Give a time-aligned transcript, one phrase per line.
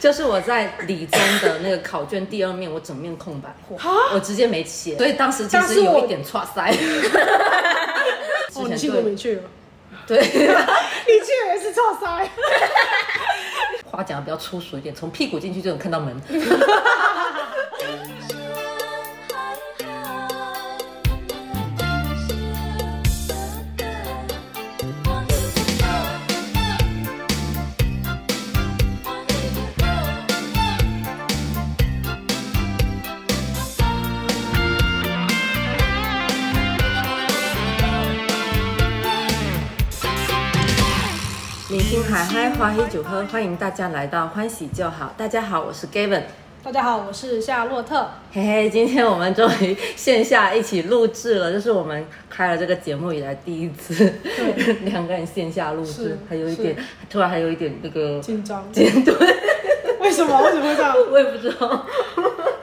[0.00, 3.54] 就是我在理综的那个考卷第二面，我整面空白，
[4.14, 6.74] 我直接没写，所以当时其实有一点错塞。
[8.54, 9.42] 哦，你幸亏没去了，
[10.06, 12.28] 对，你去了 也是错塞。
[13.90, 16.20] 话讲的比较粗俗一点，从屁股进去就能看到门。
[42.10, 45.14] 海嗨花黑酒喝，欢迎大家来到欢喜就好。
[45.16, 46.22] 大家好，我是 Gavin。
[46.60, 48.04] 大家好，我是夏洛特。
[48.32, 56.74] 嘿嘿，今天我们终于线下一起录制了，这是我们开了这个节目以来第一次对 两个人线下录制，还有一点
[57.08, 59.12] 突然还有一点那个紧张， 监督，
[60.00, 60.42] 为什么？
[60.42, 60.96] 为什么会这样？
[61.12, 61.86] 我也不知道。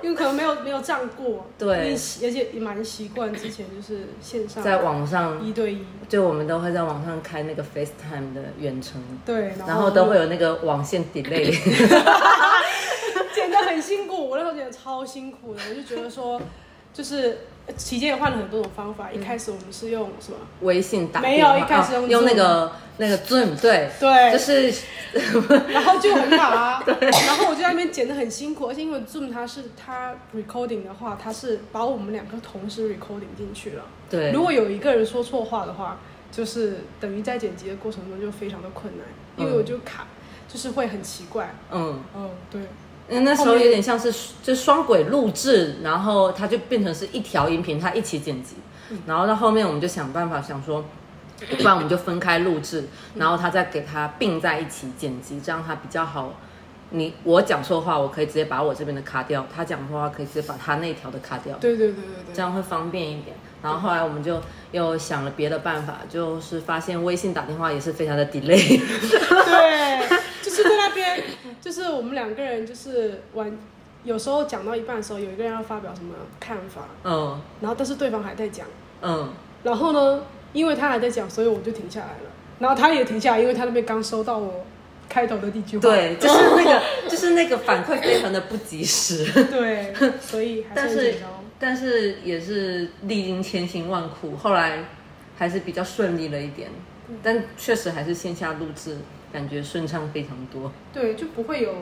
[0.07, 1.91] 因为可能没有没有这样过，对。
[1.91, 1.97] 而
[2.31, 11.51] 且也蛮习惯之前就是线上在网上，一对一，就我们都会在网上开那个 FaceTime 的远程，对，然后都会有那个网线 delay。
[13.35, 16.41] 剪得很辛苦，我那时候剪得超辛苦的，我就觉得说，
[16.93, 17.39] 就是
[17.75, 20.37] 期间也换了很多种方法，一开始我们是用什么？
[20.61, 24.73] 微信打没电话有一开始用哦用那个那个 Zoom，对对就是
[25.69, 33.83] 然后就很卡、 啊，然后我就在那边剪的很辛苦，而且因为 Zoom 它是它 recording 的话，它是把我们两个同时 recording 进去了。
[34.09, 35.99] 对，如果有一个人说错话的话，
[36.31, 39.05] 就是等于在剪辑的过程中就非常的困难，
[39.37, 40.07] 因为嗯我就卡，
[40.47, 41.53] 就是会很奇怪。
[41.71, 42.01] 嗯。
[42.15, 42.61] 嗯，对，
[43.09, 44.13] 嗯，那时候有点像是
[44.43, 48.55] 就双轨录制，然后它就变成是一条音频，它一起剪辑。
[49.05, 50.83] 然后到后面我们就想办法想说，
[51.57, 56.33] 不然我们就分开录制，然后他再给它并在一起剪辑，这样它比较好。
[56.91, 63.35] 你我讲错话，我可以直接把我这边的卡掉；他讲错话，可以直接把他那条的卡掉，对对对对对，这样会方便一点。
[63.63, 64.39] 然后后来我们就
[64.71, 68.79] 又想了别的办法，就是发现微信打电话也是非常的 delay。
[68.79, 71.23] 对，就是在那边，
[71.59, 73.51] 就是我们两个人就是玩，
[74.03, 78.67] 有时候讲到一半的时候，有一个人要发表什么看法，嗯然后但是对方还在讲，
[79.01, 79.29] 嗯，
[79.63, 80.21] 然后呢，
[80.53, 84.65] 因为他还在讲，所以我就停下来了，然后他也停下来，因为他那边刚收到我
[85.09, 89.25] 开头的第一句话，对， 就是那个就是那个反馈非常的不及时。
[89.45, 91.15] 对，所以还但是。
[91.59, 94.85] 但是也是历经千辛万苦，后来
[95.37, 96.69] 还是比较顺利了一点。
[97.23, 98.97] 但确实还是线下录制，
[99.31, 100.71] 感觉顺畅非常多。
[100.93, 101.73] 对，就不会有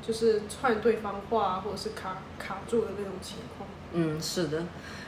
[0.00, 3.68] 就是串对方话或者是卡卡住的那种情况。
[3.92, 4.62] 嗯，是的。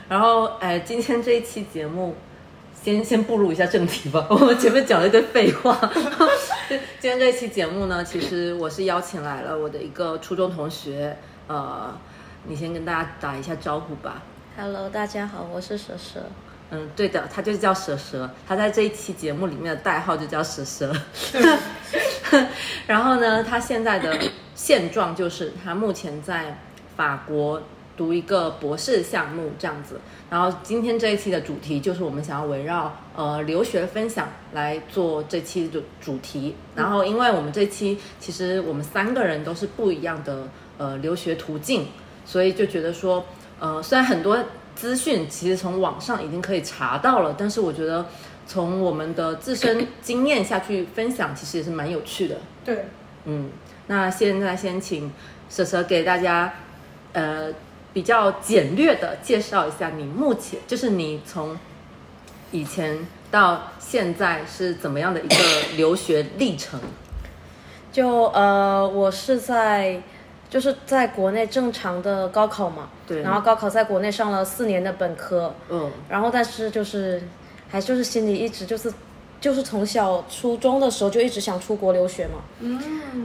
[0.09, 2.13] 然后，哎，今天这一期节目，
[2.73, 4.27] 先先步入一下正题吧。
[4.29, 5.79] 我们前面讲了一堆废话。
[6.99, 11.15] 今天这一期节目呢，其实我是邀请来了我的一个初中同学，
[11.47, 11.97] 呃，
[12.45, 14.21] 你先跟大家打一下招呼吧。
[14.57, 16.19] Hello，大家好，我是蛇蛇。
[16.71, 20.93] 嗯，对的，他就叫蛇蛇，他在这一期节目里面的代号就叫蛇蛇。
[22.85, 24.19] 然后呢，他现在的
[24.55, 26.57] 现状就是他目前在
[26.97, 27.61] 法国
[27.95, 30.01] 读一个博士项目这样子。
[30.29, 36.55] 然后今天这一期的主题就是我们想要围绕呃留学分享来做这期的主题。
[36.75, 40.47] 然后因为我们这期其实我们三个人都是不一样的
[40.79, 41.87] 呃留学途径，
[42.25, 43.25] 所以就觉得说
[43.59, 44.37] 呃虽然很多
[44.75, 48.05] 资讯其实从网上已经可以查到了，但是我觉得
[48.47, 52.37] 从我们的自身经验下去分享，其实也是蛮有趣的。
[52.65, 52.85] 对，
[53.25, 53.49] 嗯，
[53.87, 55.11] 那现在先请
[55.49, 56.53] 蛇蛇给大家，
[57.13, 57.53] 呃，
[57.93, 61.57] 比较简略的介绍一下你目前，就是你从
[62.51, 65.35] 以前到现在是怎么样的一个
[65.77, 66.79] 留学历程？
[67.91, 70.01] 就呃，我是在
[70.53, 77.19] 就是在国内正常的高考嘛，对然后高考在国内上了四年的本科，嗯然后但是就是
[77.67, 78.93] 还就是心里一直就是
[79.41, 82.79] 就是从小初中的时候就一直想出国留学嘛，嗯，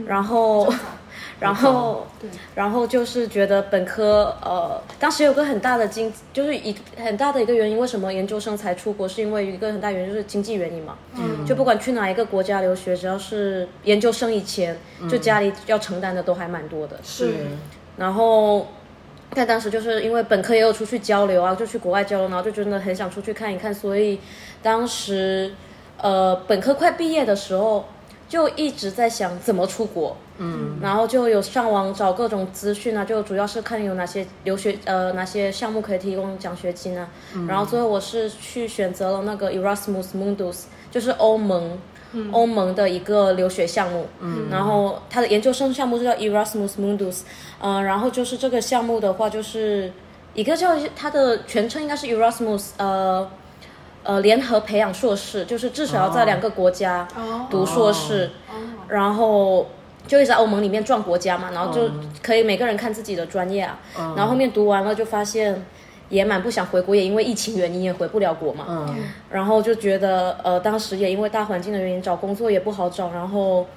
[0.07, 0.73] 然后
[1.39, 10.97] 然后对，然后就是觉得本科，呃，当时有个很大的经，就是一很大的一个原因，为什么研究生才出国，是因为一个很大原因就是经济原因嘛。
[11.15, 14.77] 嗯就不管去哪一个国家留学，只要是研究生以前，
[15.09, 16.99] 就家里要承担的都还蛮多的。
[17.03, 17.31] 是
[17.97, 18.67] 然后，
[19.33, 24.19] 但当时就是因为本科也有出去交流啊，就去国外交流，然后就真的很想出去看一看，所以
[24.61, 25.53] 当时，
[25.97, 27.85] 呃，本科快毕业的时候，
[28.27, 30.17] 就一直在想怎么出国。
[30.39, 37.07] 嗯，然后就有上网找各种资讯啊，就主要是看有哪些留学呃哪些项目可以提供奖学金啊。
[37.47, 41.77] 然后最后我是去选择了那个 Erasmus Mundus，就是欧盟
[42.31, 47.21] 欧盟的一个留学项目，嗯，然后他的研究生项目就叫 Erasmus Mundus，
[47.61, 49.91] 嗯，然后就是这个项目的话，就是
[50.33, 53.29] 一个叫它的全称应该是 Erasmus，呃。
[54.01, 57.05] 呃，联合培养硕士，就是至少要在两个国家
[57.49, 58.29] 读硕士，
[58.87, 59.67] 然后
[60.09, 61.89] 就一直在欧盟里面转国家嘛，然后就
[62.21, 63.79] 可以每个人看自己的专业啊，
[64.17, 65.65] 然后后面读完了就发现
[66.09, 68.93] 也蛮不想回国，也因为疫情原因也回不了国嘛，
[69.29, 73.67] 然后就觉得呃，当时也因为大环境的原因找工作也不好找，然后。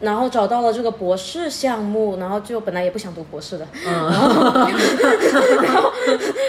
[0.00, 4.28] 然后找到了这个博士项目，然后就本来也不想读博士的，然后
[5.62, 5.92] 然后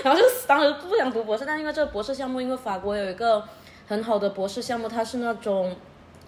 [0.05, 3.43] 然后就当时不想读博士，但因为这个博士项目，因为法国有一个
[3.89, 5.75] 很好的博士项目，它是那种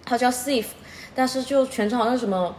[0.04, 0.66] 它叫 SIF，
[1.14, 2.54] 但是就全称好像什么。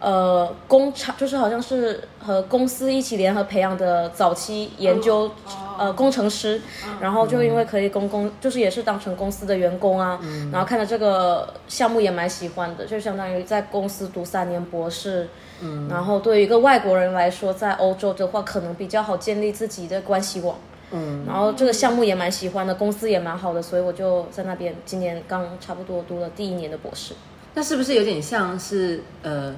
[0.00, 5.28] 呃，工厂就是好像是和公司一起联合培养的早期研究，
[5.76, 6.62] 呃，工程师，
[7.00, 10.16] 然后就因为可以公公，就是也是当成公司的员工啊，
[10.52, 15.28] 然后看了这个项目也蛮喜欢的，就相当于在公司读三年博士，
[15.62, 20.56] 嗯，然后对于一个外国人来说，在欧洲的话可能比较好建立自己的关系网，
[20.90, 27.14] 嗯，然后这个项目也蛮喜欢的，公司也蛮好的，所以我就在那边今年刚差不多读了第一年的博士，
[27.54, 29.54] 那是不是有点像是呃？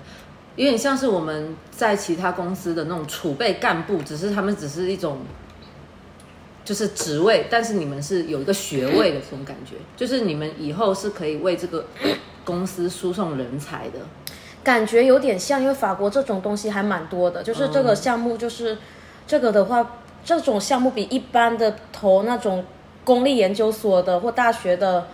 [0.56, 5.18] 有点像是我们在其他公司的那种储备干部，只是他们只是一种
[6.64, 11.86] 就是职位，但是你们是有一个学位的这种感觉， 就是你们以后是可以为这个
[12.44, 14.00] 公司输送人才的
[14.62, 15.62] 感觉，有点像。
[15.62, 18.76] 因为法国这种东西还蛮多的，就是这个项目，就是
[19.26, 22.64] 这个的话，这种项目比一般的投那种
[23.04, 25.06] 公立研究所的或大学的。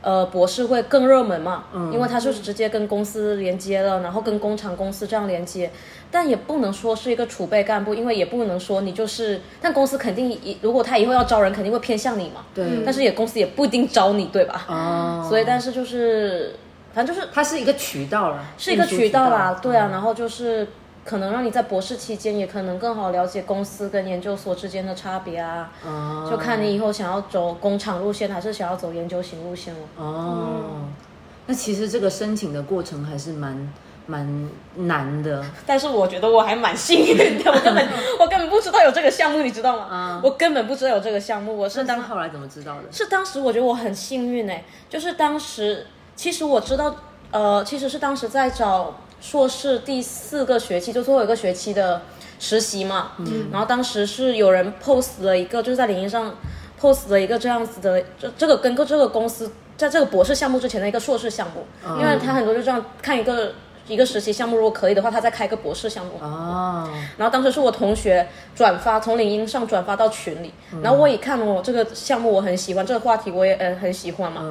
[0.00, 1.64] 呃，博士会更热门嘛？
[1.74, 5.68] 嗯，因为它就是直接跟公司连接了，然后跟工厂公司这样连接，
[6.08, 12.44] 但也不能说是一个储备干部，因为也不能说你就是，但公司肯定如果他以后要招人，肯定会偏向你嘛。
[12.54, 12.64] 对。
[12.84, 14.66] 但是也公司也不一定招你，对吧？
[14.68, 15.26] 哦。
[15.28, 16.54] 所以，但是就是，
[16.94, 20.68] 反正就是它是一个渠道了，是一个渠道啦，对啊，然后就是。
[21.08, 25.72] 可能让你在博士期间也可能更好了解公司跟研究所之间的差别啊，
[26.28, 29.80] 就看你以后想要走工厂路线还是想要走研究型路线了。
[29.96, 30.84] 哦，
[31.46, 33.72] 那其实这个申请的过程还是蛮
[34.04, 37.88] 蛮难的，但是我觉得我还蛮幸运的，我根本
[38.20, 39.86] 我根本不知道有这个项目，你知道吗？
[39.90, 42.92] 啊我根本不知道有这个项目，我是当后来怎么知道的？
[42.92, 46.94] 是当时我觉得我很幸运哎，就是当时其实我知道，
[47.30, 48.94] 呃，其实是当时在找。
[49.20, 52.02] 硕士第四个学期就最后一个学期的
[52.38, 53.12] 实习嘛，
[53.50, 56.34] 然后当时是有人 post 了一个，就是在领英上
[56.80, 61.66] post 了一个这样子的，这这个跟个这个公司在这个博士项目之前的一个硕士项目，
[61.98, 63.52] 因为他很多就这样看一个
[63.88, 66.12] 一个实习项目，如果可以的话，他再开个博士项目。
[66.20, 74.42] 哦，然后当时是我同学转发从领英上转发到群里，然后我一看哦，这个项目我很喜欢，这个话题我也呃很喜欢嘛。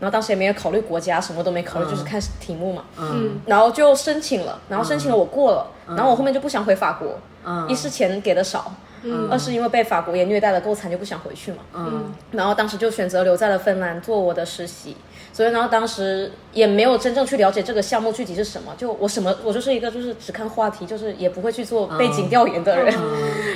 [0.00, 2.84] 然后当时也没有考虑国家，什么都没考虑，就是看题目嘛。
[2.98, 3.40] 嗯。
[3.46, 7.18] 然后就申请了，然后申请了我过了，然后我后面就不想回法国。
[7.44, 7.66] 嗯。
[7.68, 8.72] 一是钱给的少，
[9.02, 9.28] 嗯。
[9.30, 11.58] 二是因为被法国也虐待的够惨，就不想回去嘛。
[11.74, 12.12] 嗯。
[12.30, 14.96] 然后当时就选择留在了芬兰做我的实习，
[15.32, 22.94] 所以然后当时也没有真正去了解这个项目具体是什么，就我什么我就是一个就是只看话题，就是也不会去做背景调研的人。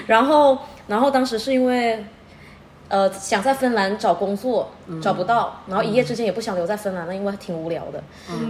[0.09, 0.59] 然后
[0.89, 2.05] 然后当时是因为。
[2.93, 4.69] 呃，想在芬兰找工作
[5.01, 8.05] 找不到，然后一夜之间也不想留在芬兰了，因为挺无聊的。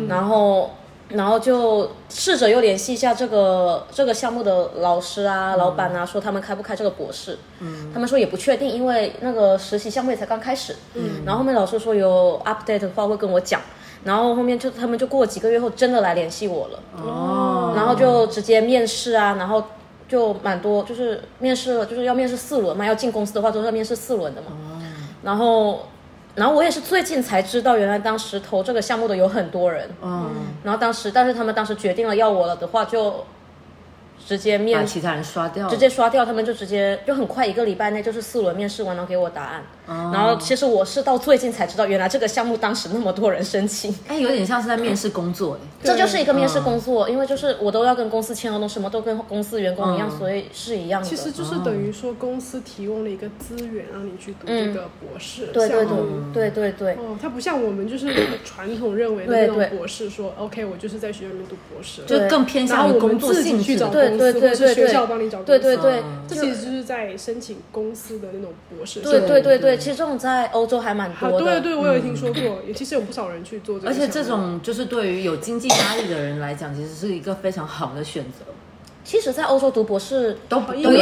[0.08, 0.72] 然后，
[1.10, 7.38] 然后就试着又联系一下这个这个项目的老师啊、老板啊，说他们开不开这个博士。
[7.60, 10.74] 嗯他们说也不确定，因为那个实习项目也才刚开始。
[10.94, 13.60] 嗯然后后面老师说有 update 的话会跟我讲。
[14.02, 16.80] 然后后面就他们就过几个月后真的来联系我了。
[16.96, 17.72] 哦。
[17.76, 19.62] 然后就直接面试啊，然后。
[20.12, 22.84] 就蛮多，就是面试了，就是要面试四轮嘛。
[22.84, 24.48] 要进公司的话，都是要面试四轮的嘛。
[25.22, 25.86] 然后，
[26.34, 29.88] 然后我也是最近才知道，原来当时投这个项目的有很多人。
[30.02, 30.30] 嗯。
[30.62, 33.24] 然后当时，但是他们当时决定了要我了的话，就。
[34.26, 39.62] 直接面把其他人刷掉，直接刷掉，他们就直接就很快一个礼拜内就是四轮面试完，然后给我答案。
[39.86, 43.94] 然后其实我是到最近才知道，原来这个项目当时那么多人申请。
[44.06, 45.66] 哎，有点像是在面试工作哎。
[45.82, 51.06] 这就是一个面试工作，因为就是我都要跟公司签合同，什么都跟公司员工一样，所以是一样的。
[51.06, 55.96] 其实就是等于说公司提供了一个资源让你去读这个博士对对对
[56.32, 56.92] 对对对。
[56.94, 58.06] 哦，它不像我们就是
[58.44, 63.76] 传统认为的那种博士，说 OK 我就是在学校里面读博士，就更偏向于工作性质。
[63.90, 64.88] 对对对对学。
[64.92, 69.00] 校帮你找对对对，这其实就是在申请公司的那种博士。
[69.00, 71.44] 对对对对，其实这种在欧洲还蛮多的。
[71.44, 73.88] 对对，我有听说过，也其实有不少人去做这个。
[73.88, 78.44] 而且这种就是对于有经济压力的人来讲，其实是一个非常好的选择。
[79.04, 80.92] 其实，在欧洲读博士都不用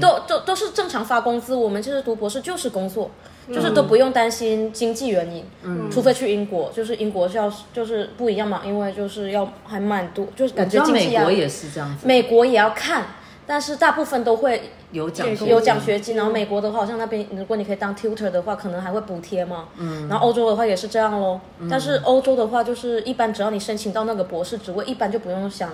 [0.00, 1.54] 都都都是正常发工资。
[1.54, 3.10] 我们其实读博士就是工作，
[3.52, 13.06] 就是都不用担心经济原因，嗯，除非去英国，就是英国是要就是不一样嘛，因为就是要还蛮多，就是感觉美国，也是这样子，美国也要看，
[13.46, 19.68] 但是大部分都会有奖学有奖学金，然后美国的话，好像那边如果你可以当 tutor 的话，可能还会补贴嘛。
[19.78, 21.40] 嗯，然后欧洲的话也是这样喽。
[21.68, 25.70] 但是欧洲的话，就是一般只要你申请到那个博士职位，一般就不用想，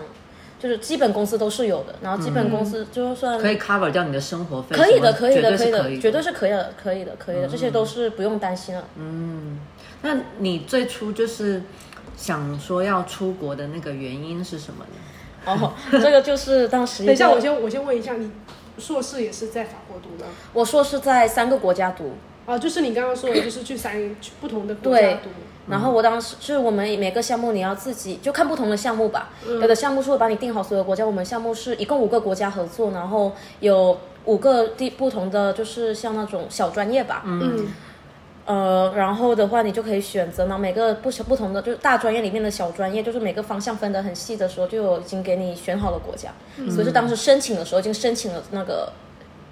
[0.58, 1.94] 就是基本工资都是有的。
[2.02, 8.84] 然后基本工资就算可以 cover 掉你的生活费，可以的，可以的，可以的，绝对是可以的，可以的，可以的，这些都是不用担心了。
[8.96, 9.60] 嗯
[10.02, 11.62] 那你最初就是
[12.16, 15.52] 想说要出国的那个原因是什么呢？
[15.52, 18.30] 哦，这个就是当时 等一下，我先我先问一下，你
[18.78, 22.14] 硕士也是在法国读的我硕士在三个国家读，
[22.46, 22.58] 啊？
[22.58, 25.28] 就是你刚刚说的，就是去三去不同的国家读。
[25.68, 37.66] 然后我当时就是我们每个项目你要自己就看不同的项目吧，有的项目是会帮你定好所有国家，我们项目是一共五个国家合作，然后有五个地不同的就是像那种小专业吧，嗯，
[38.44, 46.30] 呃，然后的话你就可以选择，然后每个不不同的就是大专业里面的小专业，就是每个方向分得很细的时候，就有已经给你选好了国家，
[46.70, 48.92] 所以是当时申请的时候已经申请了那个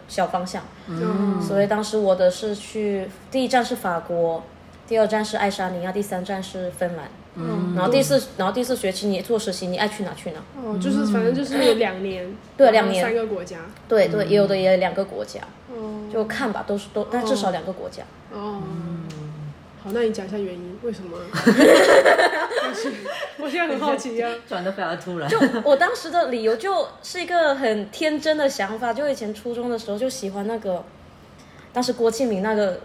[0.08, 4.42] 小方向，嗯，所以当时我的是去第一站是法国，
[4.87, 7.08] 第二站是爱沙尼亚，第三站是芬兰。
[7.37, 7.75] 嗯。
[7.75, 10.38] 然后第四，然后第四学期你做实习，你爱去哪去哪。
[10.62, 13.04] 哦，就是反正就是有两年，对两年。
[13.04, 13.58] 三个国家。
[13.88, 16.02] 对对，也有的也两个国家，哦。
[16.12, 18.02] 就看吧，都是都，但至少两个国家。
[18.32, 18.62] 哦，
[19.85, 21.19] 好，那你讲一下原因，为什么？
[23.37, 24.31] 我现在很好奇呀。
[24.49, 30.83] 转的非常突然，就我当时的理由就是一个很天真的想法，就以前初中的时候就喜欢那个，
[31.71, 32.81] 当时郭敬明那个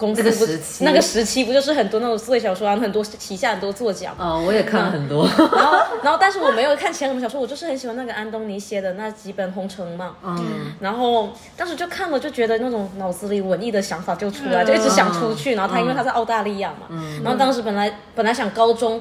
[0.00, 4.24] 公司那个不时期那个时期不就是很多那种思维小说啊，很多旗下很多作家嘛。
[4.24, 10.16] 哦，我也看了很多， 然后，然后，但是我没有看其他什么小说，我就是很喜欢那个安东尼写的那几本《红尘》嘛。
[10.24, 15.54] 嗯，然后当时就看了，就觉得那种脑子里文艺的想法就出来，嗯就一直想出去。
[15.54, 16.86] 然后他因为他在澳大利亚嘛，
[17.22, 19.00] 然后当时本来本来想高中，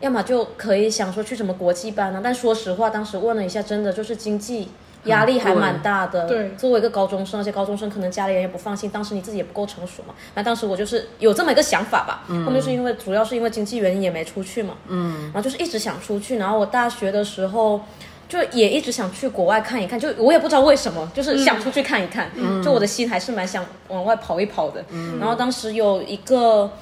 [0.00, 4.68] 要么就可以想说去什么国际班呢，但说实话，当时问了一下，真的就是经济。
[5.04, 6.50] 压力还蛮大的，对。
[6.56, 10.14] 作为一个高中生，而且高中生可能家里人也不放心，当时你自己也不够成熟嘛。
[10.34, 17.80] 那当时我就是有这么一个想法吧，后面是因为主要是因为经济原因也没出去嘛，嗯，然后就是一直想出去，然后我大学的时候。
[18.26, 22.28] 就也一直想去国外看一看，就我也不知道为什么，就是想出去看一看，
[22.62, 24.82] 就我的心还是蛮想往外跑一跑的。
[25.20, 26.72] 然后当时有一个，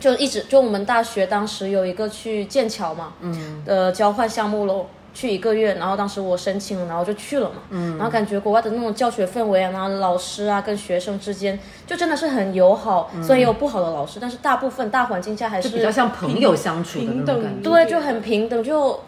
[0.00, 4.86] 就一直就我们大学当时有一个去剑桥嘛，嗯，的交换项目喽。
[5.14, 7.56] 去一个月，然后当时我申请了，然后就去了嘛。
[7.70, 17.70] 嗯，然后感觉国外的那种教学氛围啊，然后老师啊跟学生之间就真的是很友好，虽然也有不好的老师，但是大部分大环境下还是比较像朋友相处的那平等种感觉。
[17.70, 19.00] 对，就很平等，就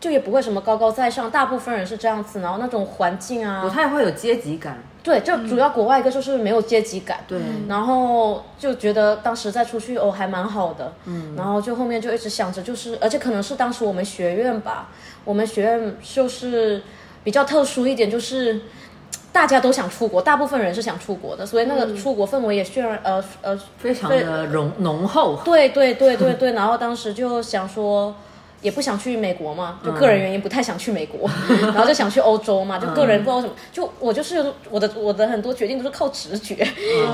[0.00, 14.88] 就也不会什么高高在上，大部分人是这样子，然后那种环境啊不，太会有阶级感，对，就主要国外一个就是没有阶级感，对，然后就觉得当时再出去哦还蛮好的，嗯，然后就后面就一直想着就是，而且可能是当时我们学院吧，
[15.24, 16.82] 我们学院就是
[17.24, 18.60] 比较特殊一点，就是
[19.32, 25.40] 大家都想出国，大部分人是想出国的，所以那个出国氛围也渲染呃呃非常的浓浓厚。
[25.44, 28.14] 对对对对对，然后当时就想说。
[28.62, 31.28] 也不想去美国嘛，就个人原因不太想去美国，
[31.60, 36.54] 然后就想去欧洲嘛，就个人不知道为什么，就我就是我的我的很多决定都是靠直觉，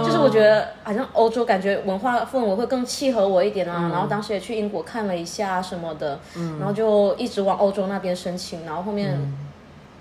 [0.05, 6.21] 就是我觉得好像欧洲感觉文化氛围会更契合我一点啊，然后当时也去英国看了一下什么的，
[6.59, 9.19] 然后就一直往欧洲那边申请，然后后面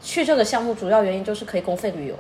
[0.02, 2.16] 去这个项目主要原因就是可以公费旅游，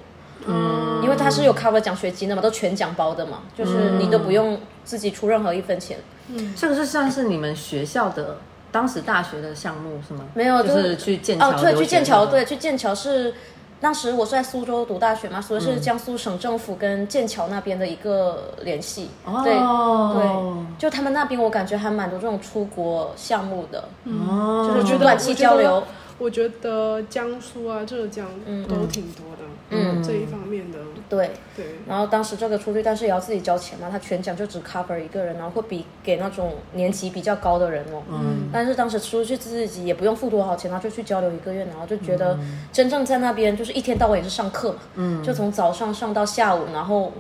[0.45, 5.97] 嗯，因为它是有 cover 奖学金的嘛，都全奖包的嘛，就是你都不用自己出任何一分钱。
[6.29, 6.53] 嗯。
[6.55, 8.37] 这个是算是你们学校的
[8.71, 10.25] 当时大学的项目是吗？
[10.33, 13.33] 没有，就是去剑桥哦，对，去剑桥，对，去剑桥是
[13.79, 19.09] 当时我是在苏州读大学嘛，所以是江苏省政府跟剑桥那边的一个联系。
[19.43, 25.83] 对哦，对，就他们那边我感觉还蛮多这种出国项目的，哦，就是我觉得短期交流。
[26.19, 28.25] 我觉得江苏啊、浙江
[28.67, 30.77] 都挺多的，嗯这一方面的，
[31.09, 38.01] 对，对，然后当时这个出去，但是也要自己交钱嘛，他全奖就只 cover 一个人，然后会比给那种年级比较高的人哦。
[38.09, 38.49] 嗯。
[38.51, 42.39] 但是当时出去自己也不用付多少钱，然后就去交流一个月，然后就觉得
[42.71, 47.11] 真正在那边就是一天到晚也是上课嘛，嗯，就从早上上到下午，然后。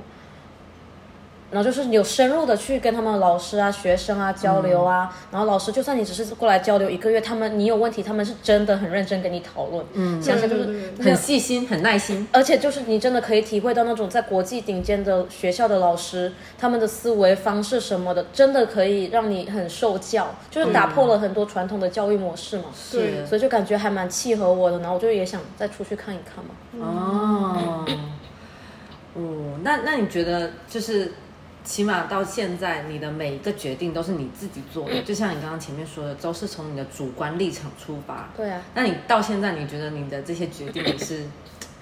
[1.49, 12.27] 然后就是有深入的去跟他们老师啊、学生啊交流啊，然后老师就算你只是过来交流一个月，他们你有问题，他们是真的很认真跟你讨论，嗯，像是就是很细心，很耐心。
[12.31, 22.65] 而且就是你真的可以体会到那种在国际顶尖的学校的老师，他们的思维方式什么的，真的可以让你很受教，就是打破了很多传统的教育模式嘛。
[22.91, 26.51] 对所以就感觉还蛮契合我的，然后我就也想再出去看一看嘛。
[26.85, 27.85] 哦，
[29.13, 31.11] 哦，那那你觉得就是
[31.67, 38.29] 起码到现在，你的每一个决定都是你自己做的，就像你刚刚前面说的，都是从你的主观立场出发。
[38.37, 41.25] 对啊，那你到现在，你觉得你的这些决定你是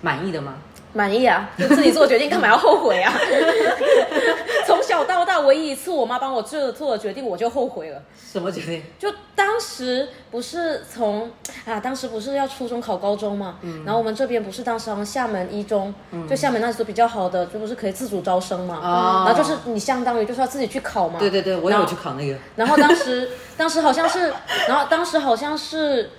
[0.02, 0.56] 满意的吗？
[0.96, 3.14] 满意啊， 就自己做决定，干嘛要后悔啊？
[4.66, 8.02] 从小到大，唯一一次我妈帮我做做的决定，我就后悔了。
[8.32, 8.82] 什么决定？
[8.98, 11.30] 就当时不是从
[11.66, 15.94] 啊，当时不是要初中考高中嘛，然后我们这边不是当时好像厦门一中，
[16.28, 22.36] 就厦门那时候比较好的，就不是可以自主招生嘛，哦然后就是你相当于就是要自己去考嘛，对对对，我然后有去考那个。
[22.56, 24.34] 然后当时，当时好像是，
[24.68, 26.10] 然后当时好像是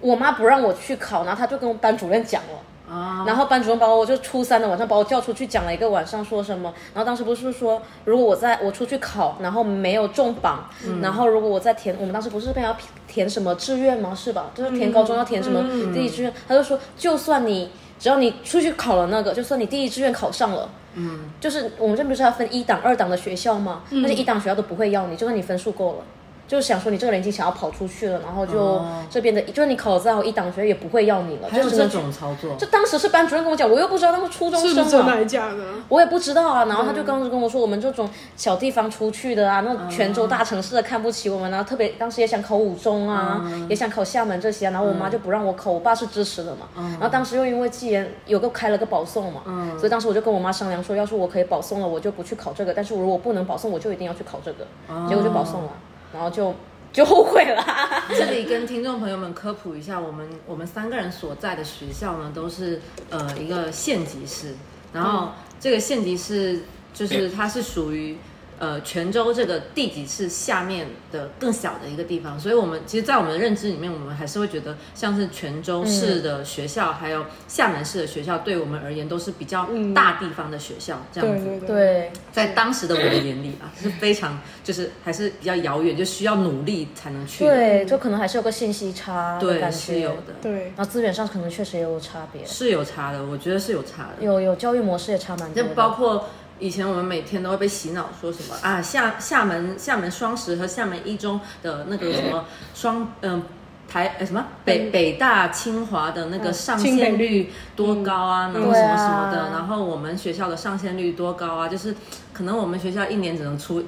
[0.00, 2.58] 我妈不让我去考，然后她就跟班主任讲了。
[2.88, 6.72] 啊，然后班主任把我就初三的晚上把我叫出去讲了一个晚上，说什么？
[6.94, 10.68] 然后当时不是说，如果我在我出去考，然后没有中榜，
[11.02, 12.76] 然后如果我在填，我们当时不是被要
[13.08, 14.14] 填什么志愿吗？
[14.14, 14.50] 是吧？
[14.54, 15.62] 就是填高中要填什么
[15.92, 20.68] 第一志愿，他就说，就算你只要你出去考了那个，就算你第一志愿考上了。
[20.94, 23.82] 嗯，就是我们这不是要分一档、二档的学校吗？
[23.90, 25.98] 那些一档学校都不会要你，就算你分数够了。
[26.46, 29.02] 就是想说你这个人已经想要跑出去了，然后就哦。
[29.10, 35.64] 这边的，就是你考了再好一档学校也不会要你了，还有这就只能去种操作，就当时是班主任跟我讲，我又不知道他们初中生是不是真的？
[35.88, 36.64] 我也不知道啊。
[36.66, 46.68] 然后他就当时跟我说，我们这种小地方出去的啊，那泉州大城市的看不起我们啊，特别当时也想考五中啊，也想考厦门这些啊，然后我妈就不让我考，我爸是支持的嘛。
[46.76, 49.42] 然后当时又因为既然有个开了个保送嘛，
[49.78, 54.66] 所以当时我就跟我妈商量说，要是我可以保送了，我就不去考这个，但是如果不能保送，我就一定要去考这个。
[55.08, 55.70] 结果就保送了，
[56.12, 56.54] 然后就
[56.92, 57.64] 就后悔了。
[58.08, 64.54] 这里跟听众朋友们科普一下，我们我们三个人所在的学校呢，都是呃一个县级市，
[64.92, 66.62] 然后这个县级市
[66.94, 68.16] 就是它是属于。
[68.58, 81.44] 呃，泉州这个地级市下面的更小的一个地方，所以我们其实，在我们的认知里面，我们还是会觉得像是泉州市的学校，还有厦门市的学校，对我们而言都是比较大地方的学校，这样子。
[81.44, 87.44] 对对对，在当时的我的眼里啊，是非常就是还是比较遥远，就需要努力才能去。
[87.44, 90.10] 对，就可能还是有个信息差对，是有。
[90.10, 94.24] 的，对然后资源上可能确实也有差别，是有差的，我觉得是有差的。
[94.24, 95.68] 有有教育模式也差蛮多就。
[95.74, 96.24] 包括
[96.58, 103.42] 以前我们每天都会被洗脑说什么啊，厦厦门厦门双十和厦门一中的那个什么双嗯。
[103.88, 109.50] 台呃什么北北大清华的那个上线率多高啊，然后什么什么的，啊。
[109.52, 111.94] 然后我们学校的上线率多高啊，就是
[112.32, 113.84] 可能我们学校一年只能出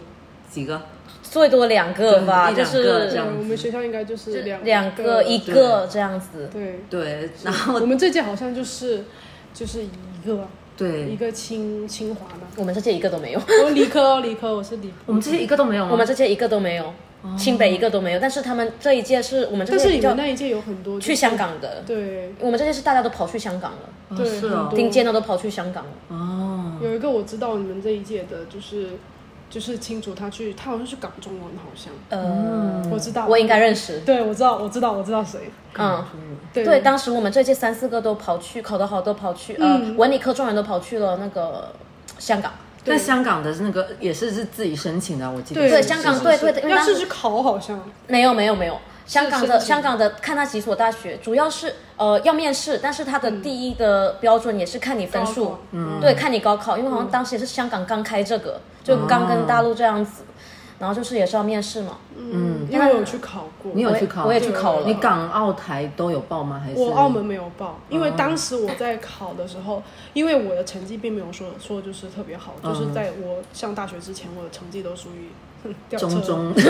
[0.48, 0.80] 几个，
[1.20, 6.48] 最多两个吧，就是这样对我们学校应该就是两两个一个这样子。
[6.52, 9.04] 对，对，然后我们这届好像就是
[9.52, 9.90] 就是一
[10.24, 10.46] 个
[10.86, 15.90] 一，个清清华的，我们这届一个都没有，我理科哦理科我是理，我们这届一个都没有吗？
[15.92, 16.92] 我们这届一个都没有，
[17.36, 18.18] 清北一个都没有。
[18.20, 22.32] 但是他们这一届是我们这但是届比较你们那一届有很多去香，港的，对。
[22.40, 23.78] 我们这届是大家都跑去香港了，
[24.10, 24.50] 哦对是哦。
[24.50, 24.76] 很多。
[24.76, 25.90] 顶尖的都跑去香港了。
[26.08, 28.90] 哦，有一个我知道你们这一届的，就是
[29.50, 31.92] 就是清楚他去，他好像是港中文，好像。
[32.10, 34.00] 嗯，我知道，我应该认识。
[34.00, 36.04] 对我知道我知道我知道谁，嗯，
[36.52, 36.64] 对。
[36.64, 41.72] 对，当时我们这届三四个都跑去，考得好都跑去，呃，文理科状元都跑去了那个
[42.18, 42.52] 香港。
[42.84, 45.82] 在香港的那个也是是自己申请的，我记得对。
[45.82, 47.78] 香港对对对，因为当时要是去考好像。
[48.06, 60.24] 没有没有没有，香港的香港的看那几所大学，主要是呃要面试，但是他的第一的标准也是看你分数，嗯，对，看你高考，因为好像当时也是香港刚开这个，就刚跟大陆这样子，
[60.78, 64.86] 然后就是也是要面试嘛，嗯，因为我有去考过，你有去考，我也去考了。
[64.86, 66.60] 你港澳台都有报吗？
[66.62, 66.78] 还是？
[66.78, 75.30] 我澳门没有报，因为当时我在考的时候，因为我的成绩并没有说说就是特别好，嗯就是在我上大学之前，我的成绩都属于
[75.96, 76.52] 中中？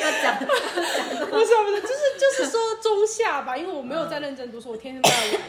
[0.00, 0.36] 要讲
[1.80, 5.40] 就是就是说中下吧，因为我没有在认真读书，我天天在玩。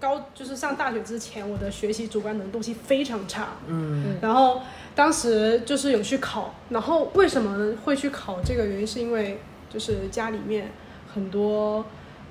[0.00, 3.56] 高就是上大学之前，我的学习主观能动性非常差。
[3.66, 4.60] 嗯，然后
[4.94, 10.72] 当时就是有去考，然后为什么会去考这个原因，是因为就是家里面
[11.14, 11.84] 很多。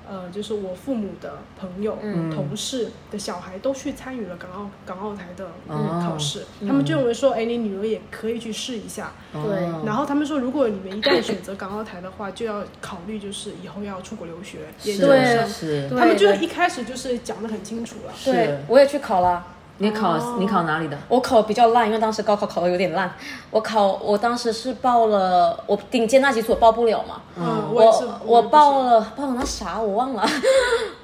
[0.08, 1.98] 呃，就是我父母的朋友、
[2.34, 9.12] 同事的小孩都去参与了港澳港澳台的哦考试，他们就认为说，哎，你女儿也可以去试一下。
[9.32, 15.90] 对哦然后他们说，如果你们一旦选择港澳台的话，就要考虑就是以后要出国留学、研究生。
[15.98, 18.12] 他们就一开始就是讲的很清楚了。
[18.24, 19.46] 对，我也去考了。
[19.78, 20.36] 你考哦。
[20.38, 20.96] 你考哪里的？
[21.08, 23.12] 我考比较烂，因为当时高考考的有点烂。
[23.50, 27.20] 我考，我当时是报了，我顶尖那几所报不了嘛。
[27.36, 30.24] 嗯，我，我我报了报了那啥我忘了，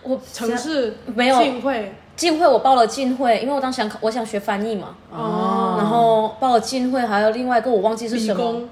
[0.02, 1.94] 我城市没有浸会。
[2.16, 8.68] 浸会我报了浸会，因为我当时想考我想学翻译嘛，哦，然后报了浸会，还有另外一个我忘记是什么，理工、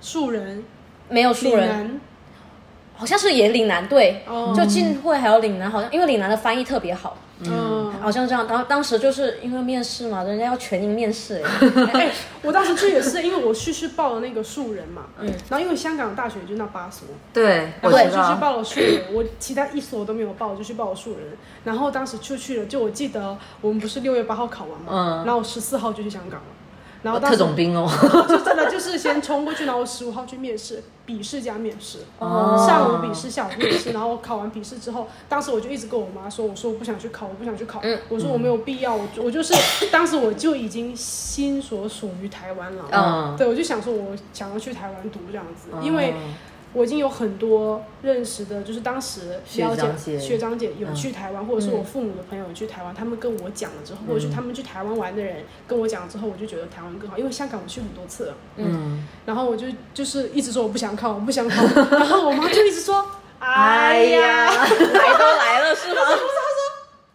[0.00, 0.64] 树人、
[1.08, 2.00] 没有岭树人，
[2.96, 4.52] 好像是也岭南对，哦。
[4.56, 8.46] 就浸会还有岭南，好像因为岭南的翻译特别好，嗯，好像这样。
[8.46, 18.40] 然后当时就是因为面试嘛，人家要全英面试，哎， 哎，我当时去也是，因为我去去报了那个树人嘛，嗯，然后因为香港大学就那八所，对，然后我就去。
[18.40, 21.20] 报了树人，我其他一所都没有报，我就去报了树人。
[21.64, 26.46] 然后当时就去了，就我记得我们不是六月八号考完嘛，嗯然后我十四号就去香港了。
[27.02, 27.88] 然后当特种兵哦，
[28.28, 32.64] 就真的就是先冲过去，然后十五号去面试，笔试加面试，哦。
[32.68, 39.54] 上午笔试，下午面试，然后考完笔试之后，当时我就一直跟我妈说，我说我不想去考，我不想去考，我说我没有必要，我就我就是
[39.90, 43.36] 当时我就已经心所属于台湾了，嗯。
[43.36, 46.14] 对，我就想说我想要去台湾读这样子，因为。
[46.72, 50.18] 我已经有很多认识的，就是当时了学长姐。
[50.18, 63.04] 解学长姐有嗯去台湾，或者是我父母的朋友有去台湾，他们跟我讲了之后，或者是他们去台湾玩的人跟我讲了之后，我就觉得台湾更好，因为香港我去很多次了，嗯，然后我就就是一直说我不想考，我不想考，然后我妈就一直说，
[63.40, 66.02] 哎呀，来都来了是吗？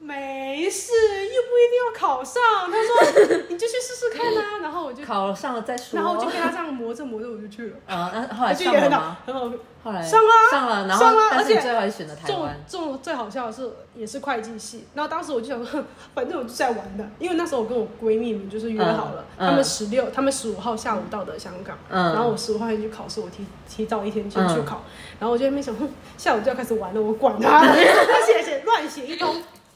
[0.05, 2.39] 没事，又不一定要考上，
[2.69, 5.99] 他说你就去试试看啊， 然后我就，考上了再说。
[5.99, 9.51] 然后我就跟他这样磨着磨着我就去了，啊，那后来上了吗？，很好。
[9.83, 12.65] 后来上了上了，然上了后但是你而且最后还是选了台中湾。
[12.67, 19.49] 中最好笑的是也是会计系，然后当时我就想说，哼反正我就在玩的，因为那时候我跟我闺蜜们就是约好了，嗯嗯。
[19.49, 22.13] 她们十六，他们十五号下午到的香港，嗯。
[22.13, 24.81] 然后我十五号先去考试，我提提早一天先去考，
[25.19, 25.87] 然后我就在那边想，哼，
[26.17, 29.35] 下午就要开始玩了，我管他， 他写写乱写一通，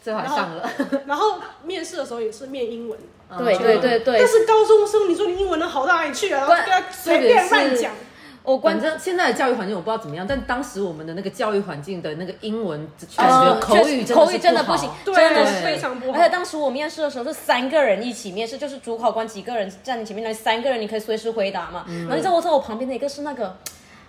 [0.10, 0.70] 最好上了。
[1.06, 2.98] 然后面试的时候也是面英文。
[3.38, 6.40] 对对对对但，是高中生，你说你英文能好到哪里去啊？
[6.40, 7.94] 然后关跟他随便乱讲，
[8.42, 21.86] 我关反正现在的教育环境我不知道怎么样，但当时我们的那个教育环境的那个英文呃感觉口语真的口语真的不行，对真的是非常不好而且当时我面试的时候是三个人一起面试，就是主考官几个人站你前面，那三个人你可以随时回答嘛。
[21.88, 23.56] 嗯然后你知道我在我旁边的一个是那个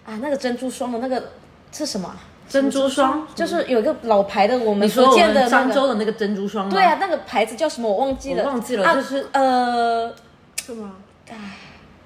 [0.07, 1.23] 啊，那个珍珠霜的那个
[1.71, 2.17] 是什么啊？
[2.51, 5.87] 珍珠霜，就是有一个老牌的我们你说我福建的那们漳州。
[5.87, 6.73] 的那个珍珠霜吗？
[6.73, 7.89] 对啊，，那个牌子叫什么？
[7.89, 8.43] 我忘记了。
[8.45, 10.13] 忘记了啊就是呃，
[10.67, 10.97] 是吗？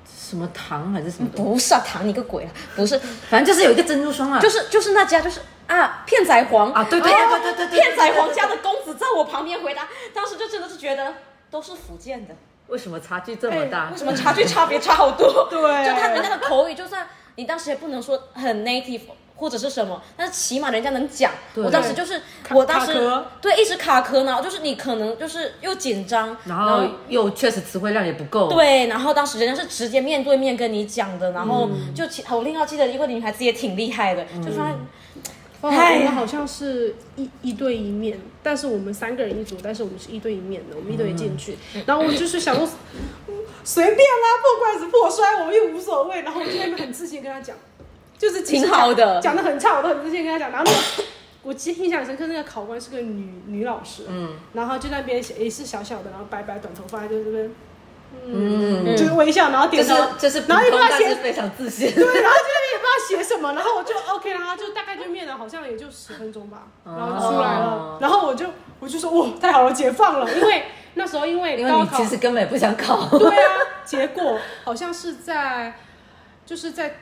[0.06, 2.50] 什么糖还是什么的，不是啊，糖你个鬼啊！
[2.76, 2.98] 不是，
[3.30, 11.14] 反正就是有一个珍珠霜啊，就是就是那家就是啊，片仔癀啊对对对对对对对片仔癀家的公子在我旁边回答，当时就真的是觉得
[11.50, 12.34] 都是福建的，
[12.66, 13.96] 为什么差距这么大为？
[13.96, 15.46] 什么差距差别差好多？
[15.48, 19.00] 对就他人家的口语，就算你当时也不能说很 native。
[19.36, 21.32] 或者是什么，但是起码人家能讲。
[21.56, 22.20] 我当时就是，
[22.50, 23.26] 我当时卡壳。
[23.42, 31.94] 对一直卡壳呢，就是你可能就是又紧张，然后又确实词汇量也不够，，对，然后当时人家是直接面对面跟你讲的，然后嗯。
[31.94, 34.74] 就其我另外记得一个女孩子也挺厉害的，就说她
[35.60, 41.56] 我哎我们好像是一一对一面，但是我们三个人一组，但是我们是一对一面的，我们一对一进去。
[41.86, 42.68] 然后我就是想说，
[43.28, 46.20] 嗯 随便啦，破罐子破摔，我们又无所谓。
[46.20, 47.56] 然后我就在那边很自信跟他讲，
[48.18, 49.20] 就是挺好的。
[49.20, 50.50] 讲的很差，我都很自信跟他讲。
[50.50, 51.08] 然后那个
[51.42, 54.36] 我记印象深刻，那个考官是个女女老师，嗯。
[54.52, 57.50] 然后就那边也是小小的，然后白白短头发，就这边。
[58.24, 67.66] 嗯，就是微笑，然后点头，就是然后也不，知道写非常自信，对，然后就是也不知道写什么，然后我就 OK，然后就大概就面了，好像也就十分钟吧，然后就出来了。
[67.66, 68.46] 哦，然后我就
[68.78, 70.62] 我就说哇，太好了，解放了，因为
[70.94, 73.52] 那时候因为因为你高考，其实根本也不想考，对啊，
[73.84, 75.74] 结果好像是在
[76.46, 77.00] 就是在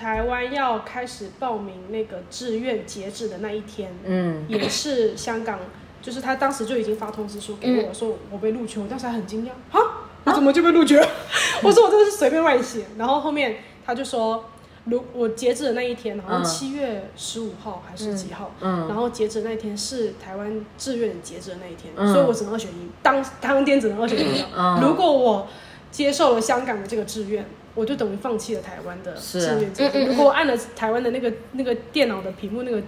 [0.00, 5.58] 台湾要开始报名那个志愿截止的那一天，嗯，也是香港，
[6.00, 11.06] 就是他当时就已经发通知书给我说我被录取，我当时还很惊讶，啊，我怎么就被录取了？
[11.62, 14.42] 我说我真的是随便乱写，然后后面他就说。
[14.84, 16.44] 如我截止的那一天，好像嗯。
[16.44, 18.50] 七月十五号还是几号？
[18.62, 18.86] 嗯。
[18.86, 18.88] 嗯。
[18.88, 22.10] 然后截止那一天是台湾志愿截止的那一天，嗯。
[22.10, 24.42] 所以我只能二选一，当当天只能二选一
[24.80, 25.46] 如果我
[25.90, 29.98] 接受了香港的这个志愿，我就等于放弃了台湾的志愿截止。
[29.98, 30.08] 嗯嗯嗯。
[30.08, 32.80] 如果我按了台湾的那个那个电脑的屏幕那个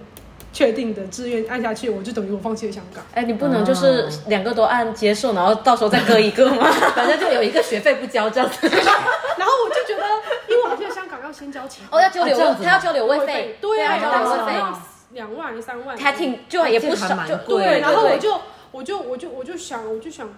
[0.51, 3.03] 确定的志愿按下去，我就等于我放弃了香港。
[3.13, 6.69] 哎，你不能就是两个都按接受，然后到时候再割一个吗？
[6.95, 10.05] 反正就有一个学费不交这样子，然后我就觉得，
[10.47, 14.81] 因为我记得香港要先交钱，哦，要交留他要交留位费，对啊，要当时交留位费，好像
[15.13, 18.39] 两万三万，还挺就也不少，就对，然后我就
[18.71, 20.29] 我就我就我就想我就想。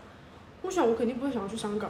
[0.66, 1.90] 我想我肯定不会想要去香港，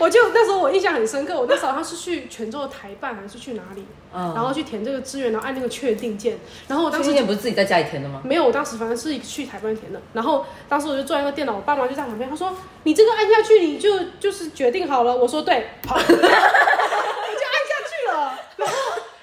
[0.00, 8.20] 我就那时候我印象很深刻，我那时候他是去泉州的台办还是去哪里，嗯，然后去填这个志愿，然后按那个确定键，然后我当当时不是自己在家里填的吗？
[8.24, 12.52] 没有，我当时反正是去台湾填的，然后当时我就坐在那个电脑，我爸妈就在旁边，他说
[12.82, 18.74] 你这个按下去你就就是决定好了，我说对，好， 我就按下去了，然后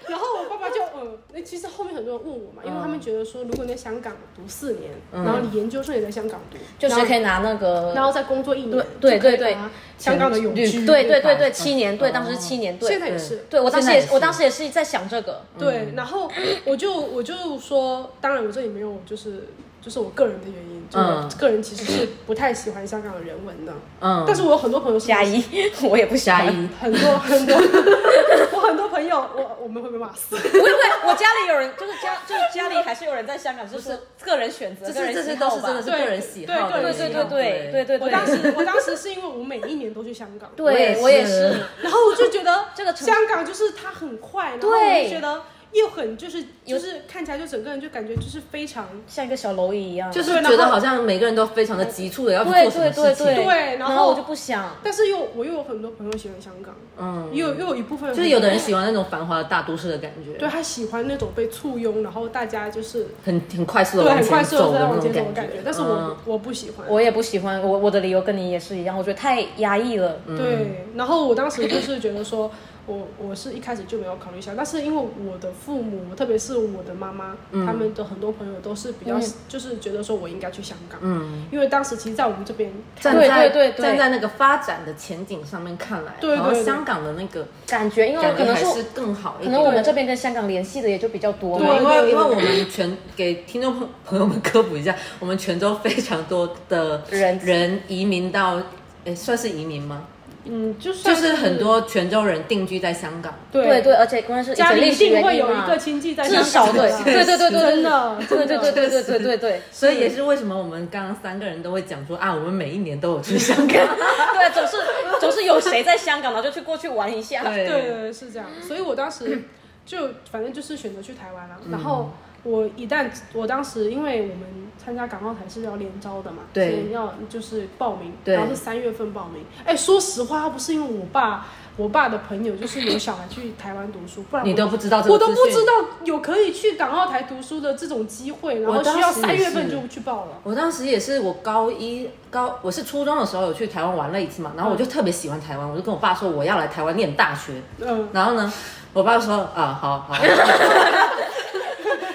[0.07, 5.23] 然后我爸爸就嗯，那其实后面很多人问我嘛，因为他们觉得说如果你在香港读四年，嗯。
[5.23, 9.57] 然后你研究生也在香港读，就是可以拿那个然后再工作一年，对对就可以对
[9.97, 11.53] 香港的永居，对对对对，嗯。
[11.53, 12.89] 七年，对，哦当时是七年，对。
[12.89, 13.45] 现，在也是。
[13.49, 16.29] 对我当时现在也是也我当时也是在想这个，对，然后
[16.65, 19.47] 我就我就说，当然我这里没有就是
[19.87, 23.71] 就是我个人的原因，就个人其实是不太喜欢香港的人文的，
[24.01, 25.41] 嗯，但是我有很多朋友是加一，
[25.81, 26.45] 我也不喜欢。
[26.45, 27.55] 加一，很多很多，
[28.51, 30.35] 我很多朋友，我我们会被骂死。
[30.35, 30.73] 不会不会，
[31.07, 37.71] 我家里有人，就是家就是家里还是有人在香港，就是个人选择，这个人是这些喜好吧都是真的是对个人喜好的对对对对对。
[37.71, 38.07] 对对对。
[38.07, 41.31] 我当时我当时是因为我每一年都去香港，我也对我也是。
[41.31, 45.41] 是，然后我就觉得这个香港就是它很快，然后我对就觉得
[45.77, 50.11] 又很就是就是看起来就整个人就感觉就是非常像一个小蝼蚁一样。
[50.11, 54.75] 就是觉得好像每个人都非常的急促的要做什么对对事情，对对然后我就不想。
[54.83, 66.85] 但是又我又有很多朋友喜欢香港，嗯，又又有一部分就是有的人喜欢那种繁华的大都市的感觉，对他喜欢那种被簇拥，然后大家就是很很快速的对快速的前走的那在往前种走的感觉，但是我嗯我不喜欢。
[66.87, 70.17] 我也不喜欢，我我的理由跟你也是一样，我觉得太压抑了。
[70.25, 72.51] 对，然后我当时就是觉得说，
[72.87, 89.51] 我我是一开始就没有考虑香港，但是因为我的父母，特别是我的妈妈，他们的很多朋友都是比较、嗯就是觉得说我应该去香港，嗯，因为当时其实，在我们这边，对站在对对对站在那个发展的前景上面看来，对对对好像香港的那个感觉，因为感可能是觉还是更好一点。
[89.51, 91.75] 可能我们这边跟香港联系的也就比较多对，嘛。
[91.75, 98.61] 因对对为因为我们全给听众朋朋友们科普一下，我们泉州非常多的人人移民到，
[99.03, 100.03] 诶，算是移民吗？
[100.49, 103.33] 嗯，就就是很多泉州人定居在香港。
[103.51, 113.67] 对对对，而且关键是家里一定会有一个亲戚在至香少对对对对对对真的对对对对对对对对所以也是为什么我们刚刚三个人都会讲说啊，我们每一年都有去香港。
[113.67, 114.77] 对，总是
[115.19, 117.43] 总是有谁在香港，然后就去过去玩一下。
[117.43, 119.43] 对对对是这样，所以我当时
[119.85, 122.11] 就反正就是选择去台湾了、嗯然后
[122.43, 129.43] 我一旦我当时因为我们参加港澳台是要连招的嘛，对所以要就是报名，对然后是三月份报名。
[129.65, 131.45] 哎，说实话，要不是因为我爸
[131.75, 135.73] 我爸的朋友就是有小孩去台湾读书，不然我你都不知道这个我都不知道
[136.05, 140.39] 有可以去港澳台读书的这种机会，然后需要三月份就去报了。
[140.43, 148.53] 我当时也是，我高一高我是初中的时候有去台湾玩了一次嘛，然后我就特别喜欢台湾，我就跟我爸说我要来台湾念大学，嗯， 然后呢，
[148.93, 150.15] 我爸说啊好好。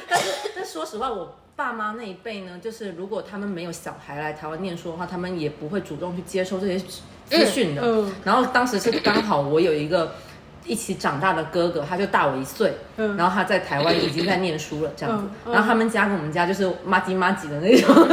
[0.09, 6.77] 但是但说实话，我爸妈那一辈呢，就是如果他们没有小孩来台湾念书的话，他们也不会主动去接收这些
[7.27, 7.83] 资讯的。
[7.83, 10.13] 嗯嗯然后当时是刚好我有一个。
[10.65, 15.25] 一起长大的哥哥，他就大我一岁，嗯然后他在台湾已经在念书了，这样子。
[15.51, 18.07] 然后他们家跟我们家就是妈鸡妈几的那种，哦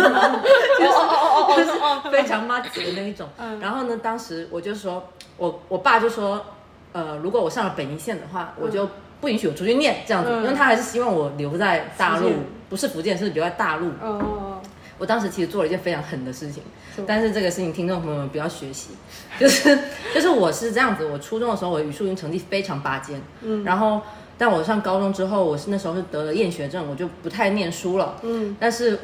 [0.82, 3.30] 哦哦就是哦哦非常妈吉的那一种。
[3.38, 6.44] 嗯然后呢，当时我就说，我我爸就说，
[6.92, 8.90] 呃，如果我上了北一线的话，我就
[9.22, 12.32] 不允许我出去念这样子，嗯因为他还是希望我留在大陆
[12.70, 13.88] 不是福建，是留在大陆。
[13.88, 14.62] 哦哦
[14.98, 16.62] 我当时其实做了一件非常狠的事情，
[17.08, 18.90] 但是这个事情听众朋友们不要学习，
[19.40, 19.80] 就是
[20.14, 24.02] 就是我是这样子，我初中的时候我语数英成绩非常拔尖，嗯，然后
[24.38, 29.00] 但我上高中之后，我是那时候是得了厌学症，我就不太念书了，嗯，但是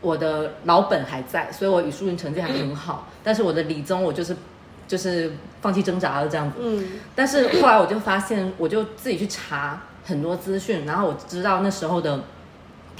[0.00, 4.36] 我的老本还在，所以我语数英成绩还很好， 但是我的理综我就是
[4.88, 6.84] 就是放弃挣扎了这样子，嗯。
[7.14, 12.20] 但是后来我就发现，我就自己去查很多资讯，然后我知道那时候的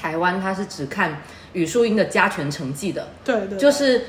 [0.07, 1.21] 台湾它是只看
[1.53, 4.05] 语数英的加权成绩的，对对，就是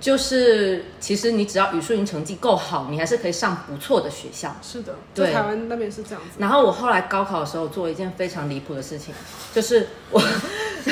[0.00, 4.56] 就是其实你只要语数英成绩够好，你还是可以上不错的学校。
[4.62, 5.30] 是的，对。
[5.30, 6.30] 台湾那边是这样子。
[6.38, 9.14] 然后我后来高考的时候做了一件非常离谱的事情，
[9.52, 10.22] 就是我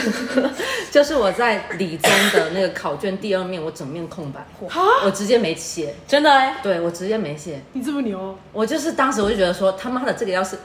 [0.93, 4.47] 就是我在理综的那个考卷第二面，我整面空白，
[5.05, 6.31] 我直接没写，真的？
[6.31, 7.63] 哎，对我直接没写。
[7.73, 10.59] 你这么牛，我就是当时我就觉得说，他妈的这个要是，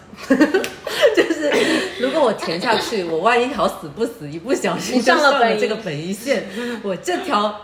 [1.15, 6.45] 就 是如果我填下去， 我万一好死不死，一不小心上了就本这个本一线，
[6.83, 7.61] 我这条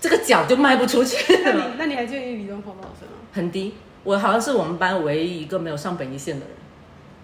[0.00, 3.14] 这个脚就迈不出去那你了，那你还记得你理综考多少分吗？
[3.32, 3.74] 很低。
[4.02, 6.54] 我好像是我们班唯一一个没有上本一线的人，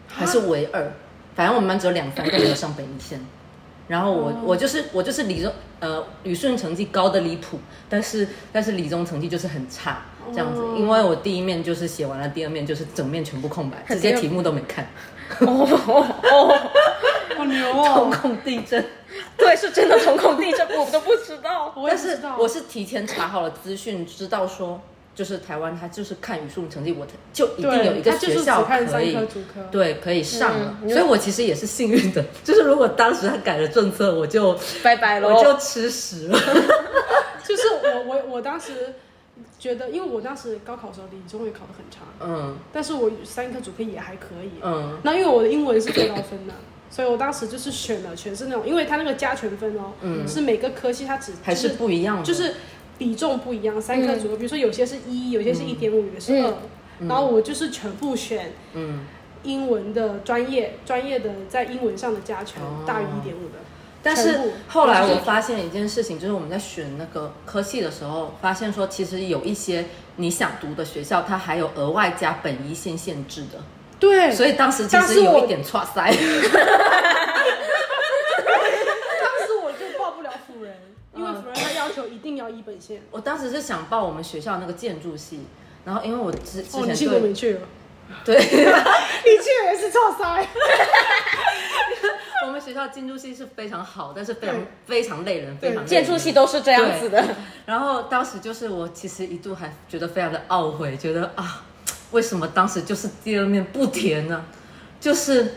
[0.08, 0.92] 还是唯二。
[1.34, 3.18] 反正我们班只有两三个没有上本一线。
[3.88, 10.02] 然后我、哦我就是我就是理综呃语数成绩高的离谱，但是但是理综成绩就是很差
[10.32, 10.74] 这样子，哦。
[10.76, 14.86] 因为我第一面就是写完了，第二面就是整面全部空白，直接题目都没看，
[15.40, 16.70] 哦哦，
[17.36, 18.18] 好牛哦瞳哦！
[18.20, 18.84] 孔地震。
[19.36, 21.72] 对，是真的瞳孔地震，我都不知道。
[21.76, 24.80] 我也但是不知道，我是提前查好了资讯，知道说
[25.14, 29.16] 就是台湾它就是看语数成绩，我就一定有一个学校可以
[29.70, 32.22] 对，可以上了，嗯所以我其实也是幸运的。
[32.44, 35.34] 就是如果当时他改了政策，我就拜拜喽。
[35.34, 36.38] 我就吃屎了。
[37.46, 38.92] 就是我我我当时
[39.58, 42.56] 觉得，因为我当时高考的时候理综也考得很差，嗯。
[42.72, 44.50] 但是我三科主科也还可以。
[44.62, 44.98] 嗯。
[45.02, 46.54] 那因为我的英文是最高分的，
[46.90, 50.26] 所以我当时就是选了全是那种，因为它那个加权分哦，嗯。
[50.26, 52.54] 是每个科系它只还是不一样的，就是
[52.98, 56.54] 比重不一样，三科主科，比如说有些是一，有些是一点五，有些是二，
[57.08, 59.04] 然后我就是全部选嗯。
[59.42, 62.82] 英文的专业，专业的在英文上的加权哦。
[62.84, 63.54] 大于一点五的。
[64.06, 64.38] 但是
[64.68, 73.58] 后来我发现一件事情，就是我们在选那个科系的时候，发现说其实有一些你想读的学校，它还有额外加本一线限制的，
[73.98, 76.04] 对，所以当时其实有一点错塞。
[76.04, 76.20] 当时
[79.60, 80.72] 我就 报不了辅仁，
[81.14, 83.02] 因为辅仁他要求一定要一本线。
[83.10, 85.40] 我当时是想报我们学校那个建筑系，
[85.84, 87.60] 然后因为我之之哦，你前系我没去了，
[88.24, 88.44] 对， 你
[89.42, 90.46] 去也是错塞。
[92.46, 94.56] 我们学校建筑系是非常好，但是非常
[94.86, 97.22] 非常累人，非常累人建筑系都是这样子的。
[97.66, 101.64] 然后当时就是我其实一度还觉得非常的懊悔，觉得啊，
[102.12, 104.44] 为什么当时就是第二面不填呢？
[105.00, 105.54] 就是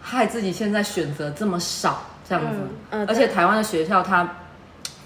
[0.00, 2.58] 害自己现在选择这么少这样子。
[2.58, 4.36] 嗯嗯而且台湾的学校它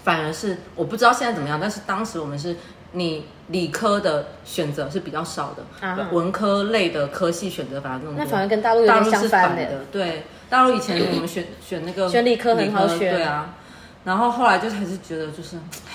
[0.03, 2.55] 反而是我不知道现在怎么样，但是当时我们是
[2.91, 8.23] 你理科的选择是比较少的，啊文科类的科系选择反而更多。
[8.23, 9.29] 那反而跟大陆有点大陆是相。
[9.29, 13.55] 反的，对，大陆以前我们选选那个选理科很好选对啊，
[14.03, 15.57] 然后后来就还是觉得就是，
[15.87, 15.93] 唉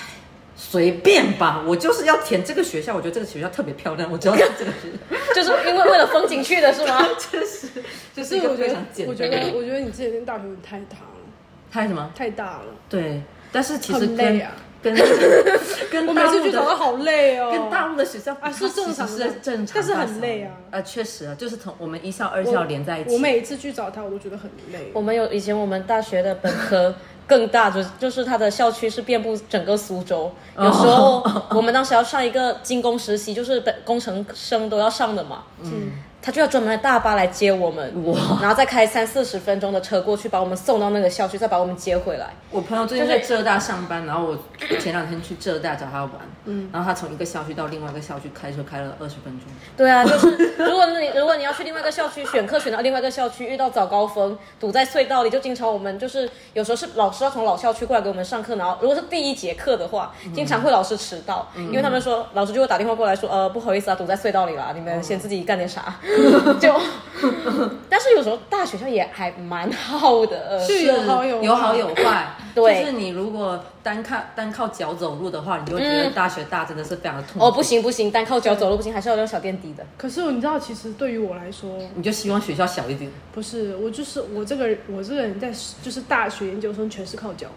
[0.56, 7.04] 随便吧，我就是要填这个学校，我觉得这个学校特别漂亮，我就要填这个学校， 就是因为为了风景去的是吗？
[7.30, 7.68] 就是
[8.14, 9.28] 就是我觉得是一个非常，简我觉。
[9.28, 11.20] 得，我觉得你之前念大学太大了，
[11.70, 12.10] 太什么？
[12.14, 14.52] 太大了，对，但是其实累啊。
[14.84, 14.94] 跟
[15.90, 16.76] 跟我每大陆次去找他。
[16.76, 17.50] 好累哦。
[17.50, 20.52] 跟大陆的学校啊是正常是正常，但是很累啊。
[20.70, 23.14] 呃，确实啊，就是从我们一校、二校连在一起。
[23.14, 24.90] 我每一次去找他，我都觉得很累。
[24.92, 26.94] 我们有以前我们大学的本科
[27.26, 30.30] 更大，就就是它的校区是遍布整个苏州。
[30.58, 31.24] 有时候
[31.56, 35.44] 我们当时要上一个精工实习，就是本工程生都要上的嘛。
[35.62, 35.92] 嗯，
[36.24, 38.38] 他就要专门的大巴来接我们，哇。
[38.40, 42.28] 然后再开三四十分钟的车过去，把我们送到那个校区，再把我们接回来。
[42.50, 44.38] 我朋友最近在浙大上班，然后我
[44.80, 46.12] 前两天去浙大找他玩，
[46.46, 50.30] 嗯，然后他从一个校区到另外一个校区开车开了二十分钟，对啊，就是
[50.64, 65.96] 如果你如果你要去另外一个校区选课，选到另外一个校区，遇到早高峰堵在隧道里，就经常我们就是有时候是老师要从老校区过来给我们上课，然后如果是第一节课的话，经常会老师迟到，因为他们说老师就会打电话过来说，呃，不好意思啊，堵在隧道里了，你们先自己干点啥，
[66.60, 66.80] 就，
[67.88, 71.44] 但是有时候大学校也还蛮好的， 呃是有好有坏。
[71.44, 72.80] 有好有坏，对。
[72.80, 77.46] 就是你如果单靠单靠脚走路的话，你就觉得大学大真的是非常的痛苦。
[77.46, 79.84] 哦，不，行不行，单靠脚走路不行，还是要用小垫底的。
[79.96, 83.10] 可是你知道，其实对于我来说，你就希望学校小一点。
[83.32, 87.48] 不是我就是我这个人，我这个人在就是大学研究生全是靠脚，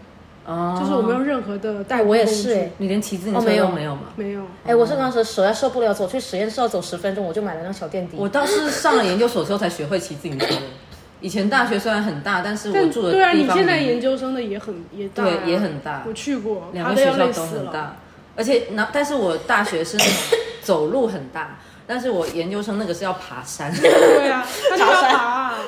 [0.48, 2.70] 哦，就是我没有任何的代哎，我也是哎。
[2.78, 4.00] 你连骑自行车哦没有都没有吗？
[4.16, 4.42] 没有。
[4.64, 8.16] 哎，我是当时实在受不了，走去实验室要走十分钟，我就买了辆小电梯。
[8.16, 10.52] 我倒是上了研究所之后才学会骑自行车的。
[11.20, 17.42] 以前大学虽然很大，但是我住的对啊，你现在研究生的也很也大、啊，对也很大我去过，两个学校都。
[17.44, 17.96] 很大，
[18.36, 20.12] 而且那但是我大学是那种
[20.62, 21.58] 走路很大，
[21.88, 23.74] 但是我研究生那个是要爬山。
[23.74, 25.10] 对啊，爬山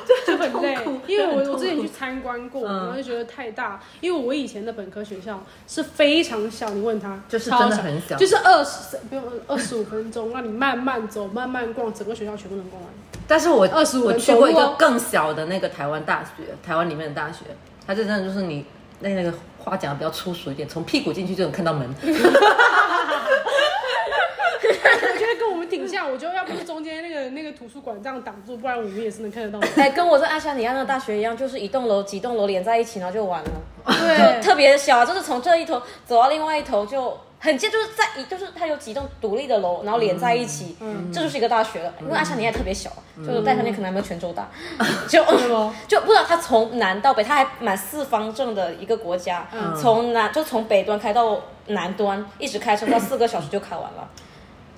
[0.27, 0.77] 就很累。
[1.07, 3.79] 因为我我之前去参观过，嗯然后就觉得太大。
[3.99, 12.91] 因为我以前的本科学校是非常小，你问他就是超真的很小就是二十不用二十五分钟，让你慢慢走、慢慢逛，整个学校全部能逛完。
[13.27, 17.45] 但是我二十五我去过一个更小的那个台湾大学，台湾里面的大学，
[17.87, 18.65] 它这真的就是你
[18.99, 21.89] 那那个话讲的比较粗俗一点，从屁股进去就能看到门。
[24.73, 29.69] 我觉得跟我们挺像，我觉得要不是中间那个那个图书馆这样挡住，不然我们也是能看得到门。
[29.77, 33.49] 哎，跟我在爱沙尼亚那个大学一样，就是一栋楼几栋楼连在一起，然后就完了，
[33.85, 34.41] 对。
[34.41, 40.75] 就特别小啊，就是从这一头走到另外一头就很近，就是在一就是它有几栋独立的楼，然后连在一起，
[41.13, 41.93] 这就是一个大学了。
[42.01, 44.47] 因为爱沙尼亚特别小，就是戴上面可能还没有泉州大，
[45.07, 45.23] 就
[45.87, 49.47] 就不知道它从南到北，它还蛮四方正的一个国家，
[49.79, 54.07] 从南就从北端开到南端，一直开车到四个小时就开完了，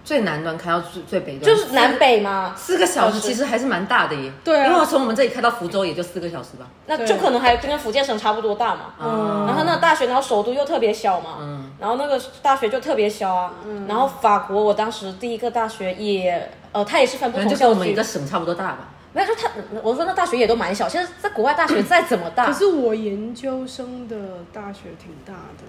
[0.03, 2.53] 最南端开到最最北端，就是南北嘛。
[2.57, 4.31] 四个小时，其实还是蛮大的耶。
[4.43, 6.67] 对啊因为从我们这里开到福州也就四个小时吧。
[6.87, 8.93] 那就可能还就跟福建省差不多大嘛。
[9.01, 13.53] 嗯然后那个大学，然后首都又特别小嘛，嗯然后那个大学就特别小啊。
[13.65, 18.89] 嗯然后法国，我当时第一个大学也，呃，它也是分不可能同校区就跟我们一个，省差不多大吧。
[19.13, 19.47] 没有，就它，
[19.83, 20.89] 我说那大学也都蛮小。
[20.89, 24.15] 现在，在国外大学再怎么大可，是我研究生的
[24.51, 25.63] 大学挺大的，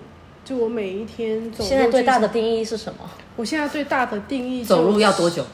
[0.45, 2.99] 就我每一天走路现在最大的定义是什么？
[3.37, 5.31] 我现在最大的定义、走路要多？
[5.31, 5.45] 久？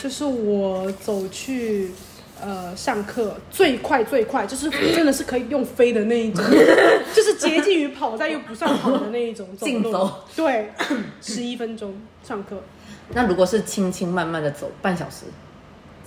[0.00, 1.90] 就是我走去
[2.40, 6.42] 呃上课最快最快，就是 真的是可以用飞的那一种，
[7.14, 9.72] 就是接近于跑但又不算跑的那一种 走路。
[9.72, 10.72] 竞走对，
[11.20, 11.94] 十一分钟
[12.26, 12.56] 上课。
[13.14, 15.26] 那如果是轻轻慢慢的走，半小时，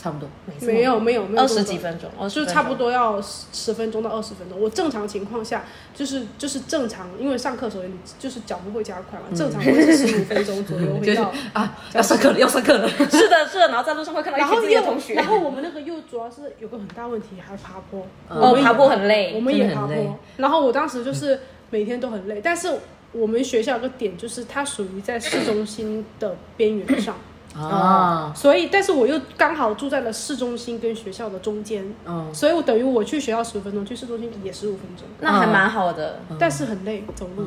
[0.05, 0.29] 差不多。
[0.61, 2.75] 没有没有没有二十几分钟，20分钟就差不。
[2.75, 4.59] 多要十十分钟到二十分钟。
[4.59, 5.63] 我正常情况下
[5.95, 11.33] 就是就是正常，因为上课的时候你就是脚步会加快嘛，正常会是十五分钟左右嗯 就是会到。
[11.53, 12.87] 啊，要上课了，要上课了。
[13.09, 18.05] 是的，是的，然后在路上会看到一然后群自己的同学，然后我们那个又主要是有个很大问题，还爬坡。
[18.27, 20.19] 哦爬坡很累我们也爬坡。
[20.37, 21.39] 然后我当时就是
[21.69, 22.69] 每天都很累，但是
[23.13, 27.15] 我们学校有个点就是它属于在市中心的边缘上，
[27.57, 36.19] 啊，所以但是我又刚好住在了市中心跟学校的中间，嗯，所以我等于我去学校十五分钟，去市中心也十五分钟，那还蛮好的。
[36.37, 37.45] 但是很累走路。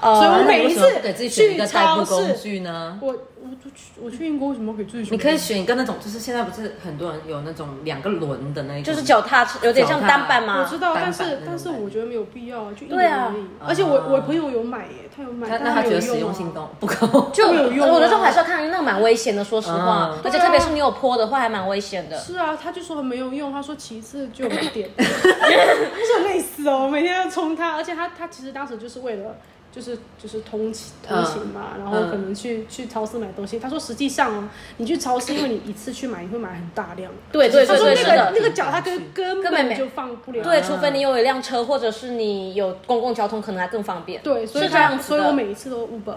[0.00, 2.98] 哦所以我每一次给自己选一个去代步超市工具呢？
[3.00, 5.14] 我我就去我去英国为什么要给自己选？
[5.14, 10.62] 你可以选一个那种，就是现在不是很多人有那种两个轮的那种，就是脚踏车，有点像单板嘛。
[10.62, 13.68] 我知道，但是但是我觉得没有必要，就一对啊年而已。
[13.68, 17.30] 而且我我朋友有买耶，他有买，但他觉得实用啊性都不够。
[17.32, 22.18] 就没有用啊我觉得这种还是要看，那个蛮危险的，说实话嗯，而且特别是你有坡的话，还蛮危险的。
[22.18, 29.36] 是啊，他就说没有用，他说其次就没电， 我说累死哦，每天要冲它，而且他他其实当时就是为了。
[29.76, 33.58] 就是就是通勤通勤嘛，然后可能去去超市买东西。
[33.58, 34.48] 他说实际上哦，
[34.78, 37.12] 你去超市，因为你一次去买，你会买很大量。
[37.30, 38.16] 对对对对，他说那是的。
[38.16, 40.42] 个那个脚踏根根根本没本就放不了。
[40.42, 44.22] 对，除非你有一辆车，或者是你有公共交通，可能还更方便。
[44.22, 45.02] 对，所以是这样子的。
[45.02, 46.16] 他所以我每一次都 Uber，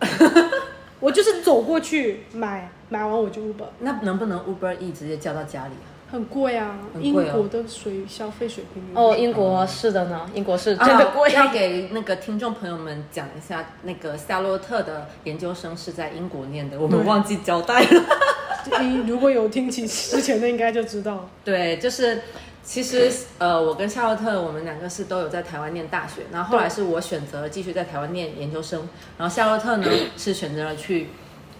[1.00, 5.90] 我就是走过去买，买完我就 Uber，那能不能 Uber E 直接叫到家里啊？
[6.12, 11.32] 很贵啊，很贵哦英国的水消费水平哦，英国是的呢，英国是真啊的贵。
[11.32, 18.02] 要给那个听众朋友们讲一下，那个夏洛特的研究生是在英国念的，我们忘记交代了。
[18.78, 21.26] 你如果有听起之前的，应该就知道。
[21.42, 22.20] 对，就是
[22.62, 28.86] 其实呃，我跟夏洛特我们两个是都有在台湾念大学，然后后来是我选择继续在台湾念研究生，
[29.16, 29.88] 然后夏洛特呢
[30.18, 31.08] 是选择了去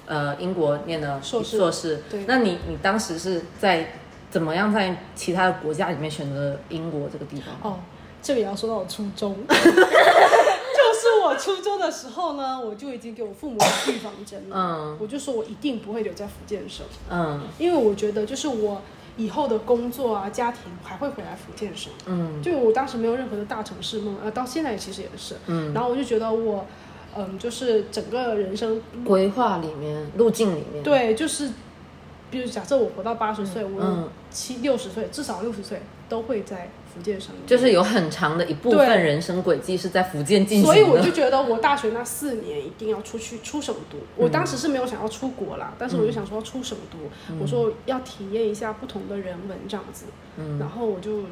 [0.04, 2.02] 呃英国念的硕士硕士。
[2.10, 3.94] 对那你你当时是在
[4.32, 7.72] 怎么样在其他的国家里面选择英国这个地方？
[7.72, 7.78] 哦，
[8.20, 14.56] 这个也要说到我初中， 就是我初中的时候呢，我就已经给我父母打预防针了。
[14.56, 18.80] 嗯我就说我一定不会留在福建省，嗯因为我觉得就是我
[19.18, 21.92] 以后的工作啊、家庭还会回来福建省。
[22.06, 25.36] 嗯就我当时没有任何的大城市梦，呃，到现在其实也是。
[25.46, 26.64] 嗯，然后我就觉得我，
[27.14, 31.50] 嗯，就是整个人生，规划里面路径里面，对，就是，
[32.32, 37.46] 比如假设我活到八十岁，嗯我七六十岁，至少六十岁都会在福建省里面。
[37.46, 40.74] 就是有很长的一部分人生轨迹是在福建进行的。
[40.74, 43.98] 所以我就觉得我大学那四年一定要出去出省读。
[44.16, 50.06] 我当时是没有想要出国啦，但是我就想说要出省读，我说要体验一下不同的人文这样子。
[50.58, 51.24] 然后我就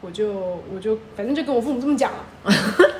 [0.00, 0.32] 我就
[0.74, 2.24] 我就反正就跟我父母这么讲了。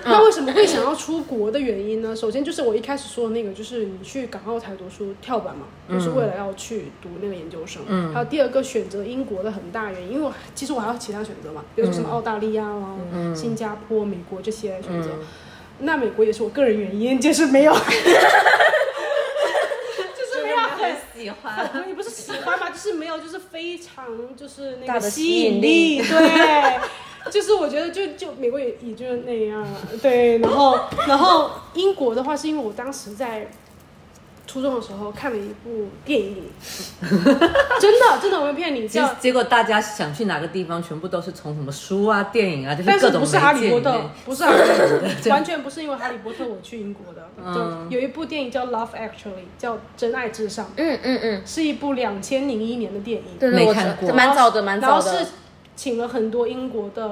[0.08, 2.14] 那为什么会想要出国的原因呢？
[2.14, 7.82] 首先就是我一开始说的那个，就是你去港澳台读书跳板嘛，就是为了要去读那个研究生。
[7.88, 12.94] 嗯还有第二个选择英国的很大原因，因为我其实我还有其他选择嘛，比如说什么澳大利亚啦、
[13.34, 15.10] 新加坡、美国这些选择。
[15.80, 17.86] 那美国也是我个人原因，就是没有， 就是
[20.44, 21.68] 没有很喜欢。
[22.76, 26.80] 是没有，就是非常就是那大个吸吸引引力，对，
[27.30, 29.66] 就是我觉得就就美国也也就是那样，
[30.02, 33.50] 对，然后然后英国的话是因为我当时在
[34.46, 36.44] 初中的时候看了一部电影，
[37.00, 47.88] 真的真的我没骗你，结结果大家想去哪个地方，全部都是从什么书啊、电影啊，就是但各种是 不是哈利波特，不是哈利波特，完全不是因为哈利波特我去英国的，嗯。
[47.90, 54.12] 就有一部电影叫《Love Actually》，叫《真爱至上》，嗯嗯嗯，是一部两千零一年的电影，对没看过。
[54.12, 55.12] 蛮早的，蛮早的。
[55.12, 55.30] 然后是。
[55.76, 57.06] 请了很多英国的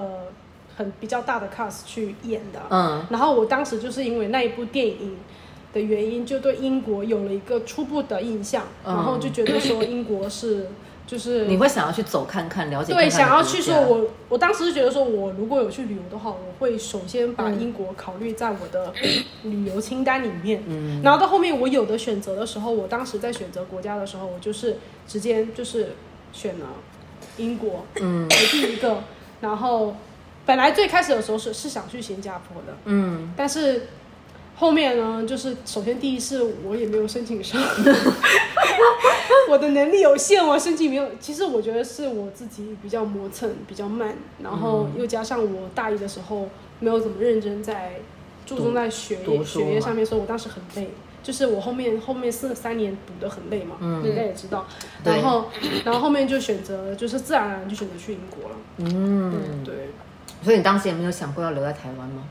[0.75, 2.59] 很比较大的 cast 去演的。
[2.71, 3.05] 嗯。
[3.11, 5.19] 然后我当时就是因为那一部电影
[5.75, 10.69] 的原因，就对英国有了一个初步的印象，嗯然后就觉得说英国是
[11.07, 18.95] 就是你会想要去走看看，了解对想要去说我，我当时是觉得说我如果有去旅游的话，我会首先把英国考虑在我的
[19.43, 20.63] 旅游清单里面。
[20.67, 25.95] 嗯然后到后面我有的选择的时候，我当时在选择国家的时候，我就是直接就是
[26.33, 26.67] 选了
[27.37, 29.03] 英国嗯为第一个。
[29.41, 29.95] 然后
[30.47, 33.89] 本来最开始的时候是是想去新加坡的，嗯但是
[34.57, 37.61] 后面呢，就是首先第一是我也没有申请上，
[39.51, 41.07] 我的能力有限，我申请没有。
[41.19, 46.49] 其实我觉得是我自己比较磨蹭，比较慢，然后又加上我大一的时候
[46.79, 47.95] 没有怎么认真在
[48.47, 50.91] 注重在学业学业上面，所以我当时很累。
[51.23, 54.67] 就是我后面后面四三年读的很累嘛，你应该也知道。
[55.03, 55.47] 然后
[55.83, 58.57] 然后后面就选择就是自然而然就选择去英国了。
[58.77, 59.89] 嗯，对，
[60.43, 62.25] 所以你当时也没有想过要留在台湾吗？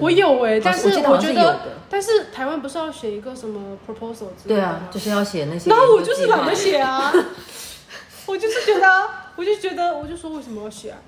[0.00, 1.60] 我有哎、但是我觉得
[1.90, 5.70] 但是台湾不是要写一个什么 proposal 之类的吗对啊，就是要写那些。
[5.70, 6.54] 然后我就是懒得。
[6.54, 7.12] 写啊，
[8.26, 8.86] 我就是觉得，
[9.36, 10.98] 我就觉得，我就说为什么要写啊？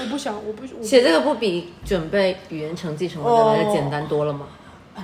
[0.00, 4.46] 我不想，我不，我写这个不比准备语言成绩什么的来的简单多了吗？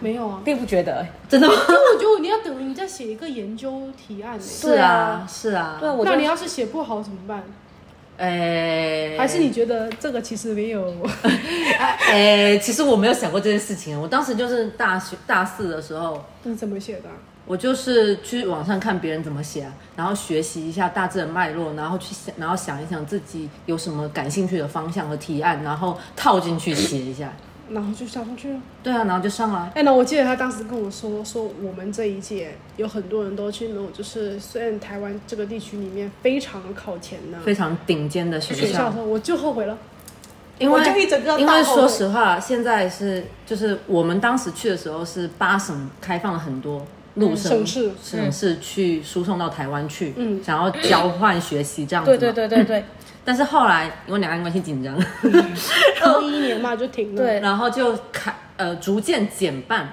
[0.01, 0.41] 没有啊。
[0.45, 1.07] 并不觉得。
[1.29, 1.55] 真的吗？
[1.69, 4.45] 因为我觉得你要等于你在写一个研究提案呢。
[4.45, 5.77] 是啊，是啊。
[5.81, 7.43] 对啊，我那你要是写不好怎么办？
[8.19, 10.95] 哎，还是你觉得这个其实没有？
[12.11, 13.99] 哎， 其实我没有想过这件事情。
[13.99, 17.15] 我当时就是大学大四的时候，你怎么写的啊？
[17.47, 27.33] 我就是去网上看别人怎么写啊，然后学习一下大致的脉络，然后去想，然后想一想自己有什么感兴趣的方向和提案，然后套进去写一下。
[27.71, 28.61] 然后就上上去了。
[28.83, 29.71] 对啊，然后就上了。
[29.75, 39.77] 哎，那我记得他当时跟我说，说我们这一届有很多人都去那种，就是虽然台湾这个地区里面非常靠前的非常顶尖的学校学校我就后悔了。
[40.59, 52.11] 因为我就一整个因为说实话，现在是就是我们当时去的时候是八省开放了很多陆生省市省市去输送到台湾去，嗯想要交换学习这样子。
[52.11, 52.33] 对对。
[52.33, 52.85] 对对对
[53.29, 57.23] 但是后来因为两岸关系紧张，二一年嘛就停了。
[57.23, 59.87] 对，然后就开呃逐渐减半，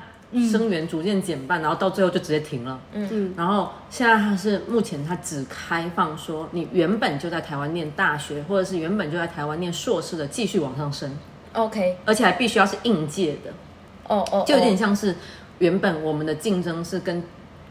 [0.50, 2.80] 生源逐渐减半，然后到最后就直接停了。
[2.94, 11.12] 嗯，然后现在它是目前它只开放说你原本就在台湾念大学，或者是原本就在台湾念硕士的继续往上升
[11.52, 13.52] ，，OK，而且还必须要是应届的，
[14.08, 15.14] 哦哦，就有点哦像是
[15.60, 17.22] 原本我们的竞争是跟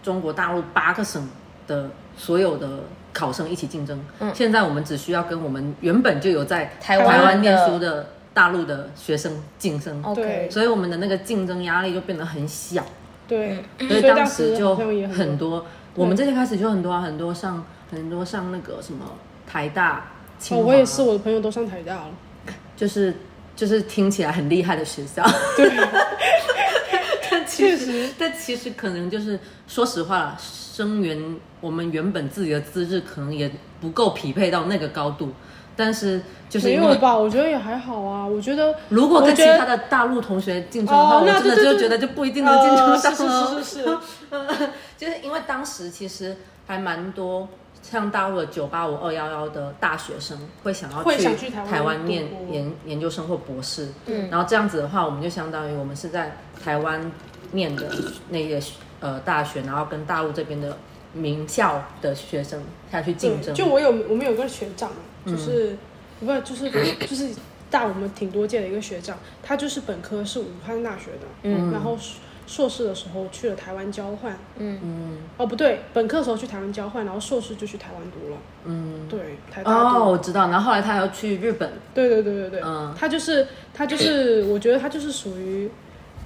[0.02, 1.26] 中国大陆八个省
[1.66, 1.88] 的
[2.18, 2.80] 所有的
[3.14, 3.98] 考生一起竞争，
[4.34, 10.02] 现在我们只需要跟我们原本就有在台台湾念书的大陆的学生竞争。
[10.02, 12.84] OK，所以我们的那个竞争压力就变得很小，
[13.26, 19.04] 对，所所以以当时时就很多，我们这些开始就很多啊，很多上很多上那个什么
[19.46, 22.08] 台大、清哦，我也是，我的朋友都上台大了。
[22.76, 23.14] 就是
[23.54, 25.24] 就是听起来很厉害的学校，
[25.56, 25.70] 对，
[27.44, 29.38] 但其实但其实可能就是
[29.68, 31.18] 说实话啦，生源
[31.60, 35.32] 我们原本自己的资质可能也不够匹配到那个高度，
[35.76, 37.16] 但是就是没有吧？
[37.16, 38.26] 我觉得也还好啊。
[38.26, 43.46] 我觉得如果跟其他的大陆同学竞争的话，哦我真的就觉得就不一定能进呃入上是了。
[43.46, 43.98] 是是是是，
[44.96, 46.36] 就是因为当时其实
[46.66, 47.48] 还蛮多
[47.82, 51.04] 像大陆的九八五、二幺幺的大学生会想要
[51.36, 56.98] 去台湾念研研究生或博士，嗯然后这样子的话，我们就相当于我们是在台湾
[57.54, 57.90] 念的
[58.28, 58.60] 那个
[59.00, 60.76] 呃大学，然后跟大陆这边的
[61.12, 63.54] 名校的学生下去竞争。
[63.54, 64.90] 就我有我们有个学长，
[65.26, 65.76] 就是
[66.20, 66.70] 不是就是
[67.06, 67.30] 就是
[67.70, 71.72] 大我们挺多届的一个学长，他就是本科是武汉大学的，嗯。
[71.72, 74.78] 然后硕硕士的时候去了台湾交换，嗯。
[74.82, 78.36] 嗯哦不对，本科的时候去台湾交换，然后硕士就去台湾读了，
[78.66, 79.18] 嗯，对，
[79.50, 80.48] 台大读哦，我知道。
[80.50, 82.94] 然后后来他要去日本，对对对对对，嗯。
[82.96, 85.70] 他就是他就是， 我觉得他就是属于，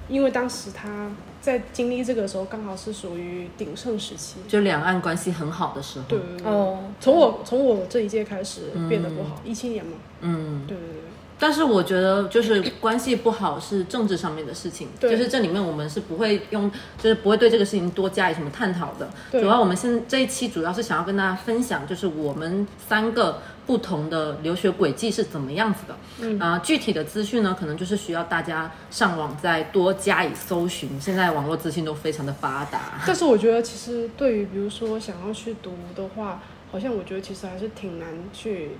[0.09, 4.37] 因为当时他在经历这个的时候，刚好是属于鼎盛时期。
[4.47, 6.05] 就两岸关系很好的时候。
[6.07, 10.65] 对哦，从我从我这一届开始变得不好，一七年嘛，嗯。
[10.67, 11.01] 对对对，
[11.39, 16.69] 但是我觉得，就是关系不好是政治上面的事情，对就是这里面我们是不会用，
[17.01, 19.09] 就是不会对这个事情多加以什么探讨的。
[19.31, 25.95] 对主要我们现这一期主要是想要跟大家分享，就是我们三个不同的留学轨迹是怎么样子的。
[26.21, 30.99] 嗯啊、具体的资讯呢，可能就是需要大家上网再多加以搜寻。
[30.99, 32.99] 现在网络资讯都非常的发达。
[33.05, 36.41] 但是我觉得其实对于比如说想要去读的话，
[36.71, 38.71] 好像我觉得其实还是挺难去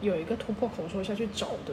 [0.00, 1.72] 有一个突破口说下去找的。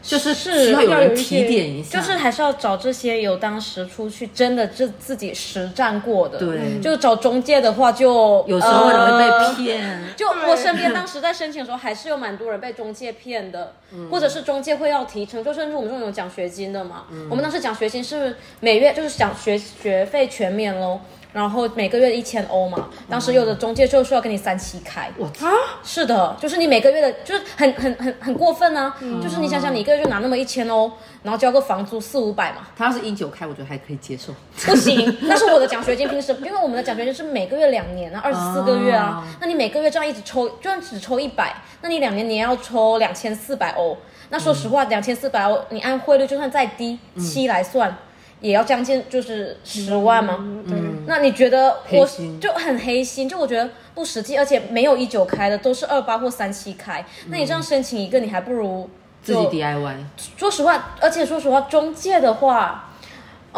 [0.00, 6.38] 就是是需要有人提点一下，就是还是要找这些有当时出去真的自自己实战过的。
[6.38, 10.00] 对，就找中介的话就，有时候很容易呃被骗。
[10.16, 17.06] 就我身边当时在申请的时候，还是有蛮多人被中介骗的，嗯或者是中介会要提成，就甚至我们这种有奖学金的嘛。
[17.10, 21.00] 嗯我们当时奖学金是每月就是奖学学费全免喽，
[21.32, 22.88] 然后每个月一千欧嘛。
[23.08, 28.94] 当时有的中介就说要跟你三七开，我啊，是的，就是你每个月的，就是很很很很过分啊！
[29.22, 30.90] 就是你想想，你一个月就拿那么一千欧，
[31.22, 34.34] 然后交个房租四五百嘛，他要是一九开，我觉得还可以接受。
[34.64, 35.16] 不行。
[35.22, 43.96] 那是我的奖学金，平时因为我们的奖学金是每个月两年啊，二十四个月啊，那你每个月这样一直抽，就算只抽一百，那你两年你也要抽两千四百欧。
[44.30, 47.96] 那说实话，两千四百欧，你按汇率就算再低七来算，
[48.40, 50.36] 也要将近就是十万吗？
[50.66, 52.08] 嗯，那你觉得我
[52.40, 57.04] 就很黑心，就我觉得不实际，而且没有一九开的，都是二八或三七开。
[57.28, 58.88] 那你这样申请一个，你还不如
[59.22, 59.96] 自己 DIY，
[60.36, 62.87] 说实话，而且说实话，中介的话，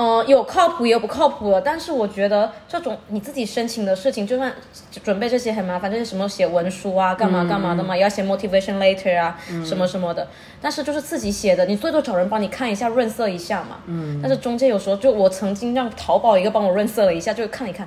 [0.00, 1.60] 呃，有靠谱也有不靠谱的。
[1.60, 4.50] 但是我觉得这种你自己申请的事情，就算
[5.04, 10.26] 准备这些很麻烦，这些什么写文书啊，干嘛干嘛的嘛，也要写 motivation letter 啊，什么什么的。
[10.58, 13.76] 但是就是自己写的，你最多找人帮你看一下，润色一下嘛。
[13.88, 14.18] 嗯。
[14.22, 17.86] 但是中介有时候就我曾经让淘宝一个帮我润色了一下，就看一看，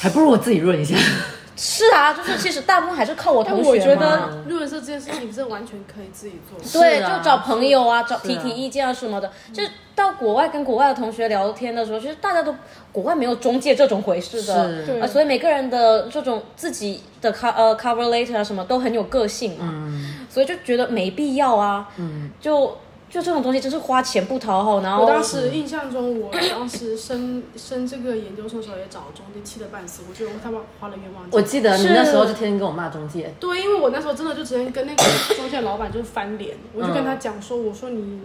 [0.00, 0.96] 还不如我自己润一下。
[1.62, 6.80] 是啊，就是其实大部分还是靠我同学我觉得论文社这件事情，是完全可以自己做。
[6.80, 9.30] 对，就找朋友啊，找提提意见啊什么的。
[9.52, 12.54] 就是到国外跟国外的同学聊天的时候，其实大家都
[12.90, 14.86] 国外没有中介这种回事的，是。
[14.86, 15.00] 对。
[15.02, 19.92] 呃，所以每个人的这种自己的 cover 呃 cover letter 啊什么都很有个性嘛，
[20.30, 22.74] 所以就觉得没必要啊，嗯，就
[23.10, 31.30] 就这种东西真是花钱不讨好，然后我当时印象中，我当时升升这个研究生的时候也找中介气得半死，我觉得我他妈花了冤枉钱。
[31.32, 35.02] 我记得你那时候就天天跟我骂中介，对，因为我那时候真的就直接跟那个
[35.34, 38.20] 中介老板就是翻脸，我就跟他讲说，我说你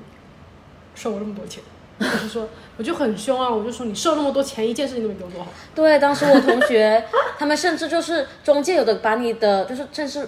[0.93, 1.63] 收我那么多钱，
[1.97, 5.47] 我就说我就很凶啊，我就说你收那么多钱，一件事情都没给我做好。
[5.73, 7.01] 对，当时我同学
[7.39, 10.27] 他们甚至就是中介有的把你的就是正是，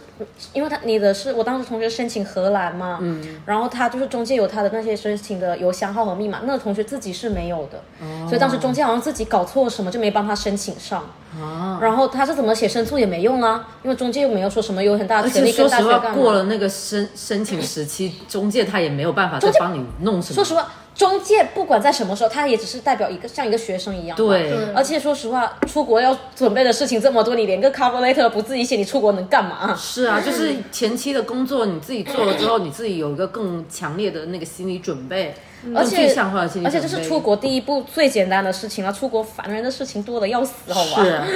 [0.54, 7.82] 因为他你的是我当时同学申请荷兰嘛，嗯，然后他就是中介有他的那些申请的邮箱号和密码，那个同学自己是没有的，
[8.28, 11.04] 所以当时中介好像自己搞错什么就没帮他申请上，
[11.38, 16.18] 啊，然后他是怎么写申诉也没用啊，因为中介又没有说什么有很大的而权利跟且说实话，大学干嘛。
[16.18, 20.36] 过了那个申申请时期，中介他也没有办法再帮你弄什么。
[20.36, 24.18] 说实话，中介不管在什么时候，他也只是代表一个像一个学生一样。
[24.18, 29.76] 对对而且说实话，出国要准备的事情这么多，你连个 cover letter 不自己写，你出国能干嘛？
[29.78, 35.36] 是啊，就是前期的工作你自己做了之后，你自己有一个更强烈的那个心理准备，
[35.76, 36.48] 而且而。
[36.72, 41.04] 且这是出国第一步最简单的事情了，出国烦人的事情多的要死，好吧？
[41.04, 41.28] 是啊，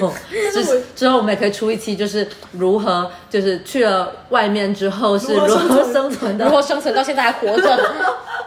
[0.00, 0.12] 哦
[0.52, 6.50] 之之后我们也可以出一期，就是如何就是去了外面之后是如如何生存生存的如。
[6.50, 7.78] 何生存到现在还活着？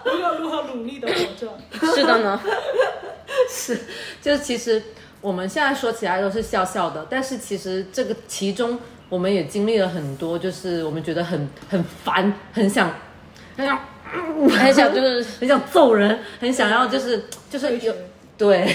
[0.05, 1.95] 如何如何努力的活着？
[1.95, 2.39] 是的呢，
[3.49, 3.79] 是，
[4.21, 4.81] 就是其实
[5.21, 8.79] 我们现在说起来都是笑笑的，但是其实这个其中
[9.09, 12.93] 我们也经历了很多，就是我们觉得很很烦，很想
[13.57, 13.79] 很想
[14.59, 17.93] 很想就是 很想揍人，很想要就是就是有
[18.37, 18.65] 对，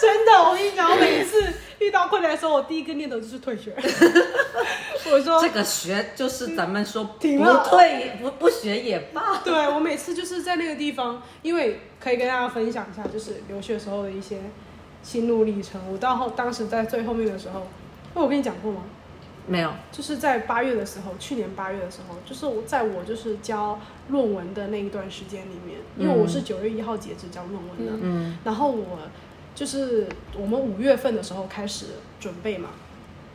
[0.00, 1.40] 真的，我跟你讲，我每次
[1.78, 3.74] 遇到困难的时候，我第一个念头就是退学。
[5.06, 9.38] 我说这个学就是咱们说不退不不学也罢。
[9.44, 14.38] 对我每次就是在那个地方，因为可以跟大家分享一下，就是留学时候的一些
[15.02, 15.80] 心路历程。
[15.90, 17.66] 我到后当时在最后面的时候，
[18.14, 18.82] 那我跟你讲过吗？
[19.46, 28.98] 没有，就是在八月的时候，去年八月的时候，就是我在我就是交论文的那一段时间里面，因为我是九月一号截止交论文的，嗯然后我
[29.54, 30.06] 就是
[30.38, 31.86] 我们五月份的时候开始
[32.20, 32.68] 准备嘛，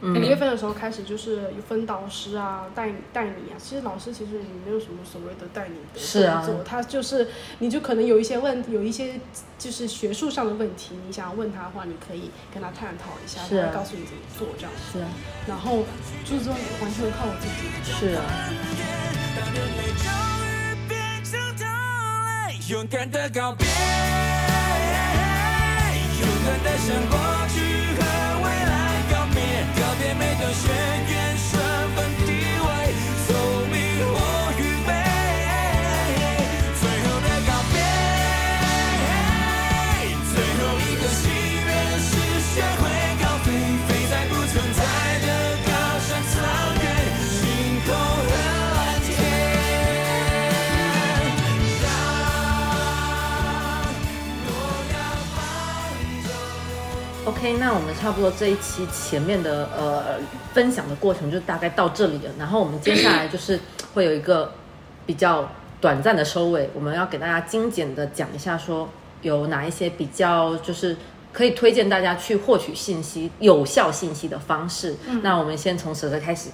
[0.06, 3.58] 五、嗯月份的时候开始就是有分导师啊，带带你啊。
[3.58, 7.28] 其实老师其实也没有什么所谓的带你的是啊动作，他就是
[7.60, 9.20] 你就可能有一些问有一些
[9.58, 14.82] 就是学术上的问题，你想要问他的话，你可以跟他探讨一下，是啊他会告诉你怎么做这样子。
[14.94, 15.10] 是啊
[15.48, 15.84] 然后
[16.24, 17.68] 就是说完全靠我自己。
[17.84, 18.22] 是啊，
[19.36, 19.66] 终于
[20.88, 21.66] 变成同
[22.48, 23.66] 类，勇敢的告别，
[26.20, 27.14] 勇敢的向过
[27.50, 27.65] 去和未来告别，告
[30.64, 31.05] 别
[57.26, 60.20] OK，那我们差不多这一期前面的呃
[60.54, 63.60] 分享的过程就大概到这里了，然后我们接下来就是
[63.96, 64.52] 会有一个
[65.08, 65.50] 比较
[65.82, 68.88] 短暂的收尾，我们要给大家精简的讲一下，说
[69.24, 70.96] 有哪一些比较就是
[71.34, 74.96] 可以推荐大家去获取信息、有效信息的方式。
[75.24, 76.52] 那我们先从蛇蛇开始。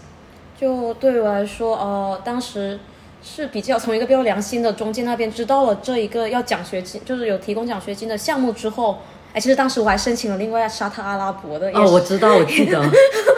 [0.57, 2.79] 就对我来说，呃，当时
[3.21, 8.99] 是比较从一个比较良心的中介那边知道了这一个要奖学金，就是有提供奖学金的项目之后，
[9.33, 12.89] 哎，其实当时我还申请了另外沙特阿拉伯的，哦，我知道，我记得，他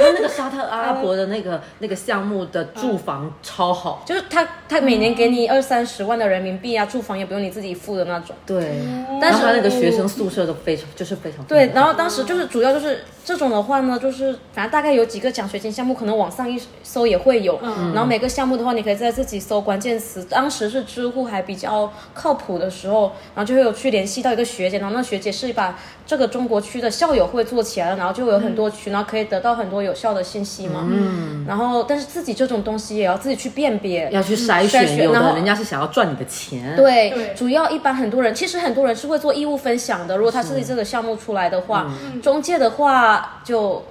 [0.14, 8.36] 那个沙特阿拉伯的那个那个项目的住房超好，就是他他每年给你二三十万的人民币啊，住房也不用你自己付的那种。
[8.46, 8.82] 对，
[9.22, 17.59] 但是他那个学生宿舍都非常就是非常对，然后当时就是主要就是这种的话呢，就是反正大概有几个奖学金项目，可能网上一搜也会有。
[17.93, 20.24] 然后每个项目的话，你可以在自己搜关键词。
[20.26, 30.88] 当时是知乎还比较靠谱的时候，然后就会有去联系到一个学姐，然后那学姐是把这个中国区的校友会做起来了，然后就有很多群，然后可以得到很多有效的信息嘛。
[30.89, 31.45] 嗯。
[31.47, 40.17] 然后，但是自己这种东西也要自己去辨别，要去筛筛选，有选然后的人家是想要赚你的钱，对，对主要一般很多人，其实很多人是会做义务分享的。
[40.17, 43.12] 如果他自己这个项目出来的话，中介的话
[43.43, 43.84] 就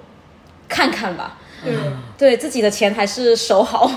[0.67, 1.37] 看看吧。
[1.63, 1.75] 对，
[2.17, 3.89] 对自己的钱还是守好。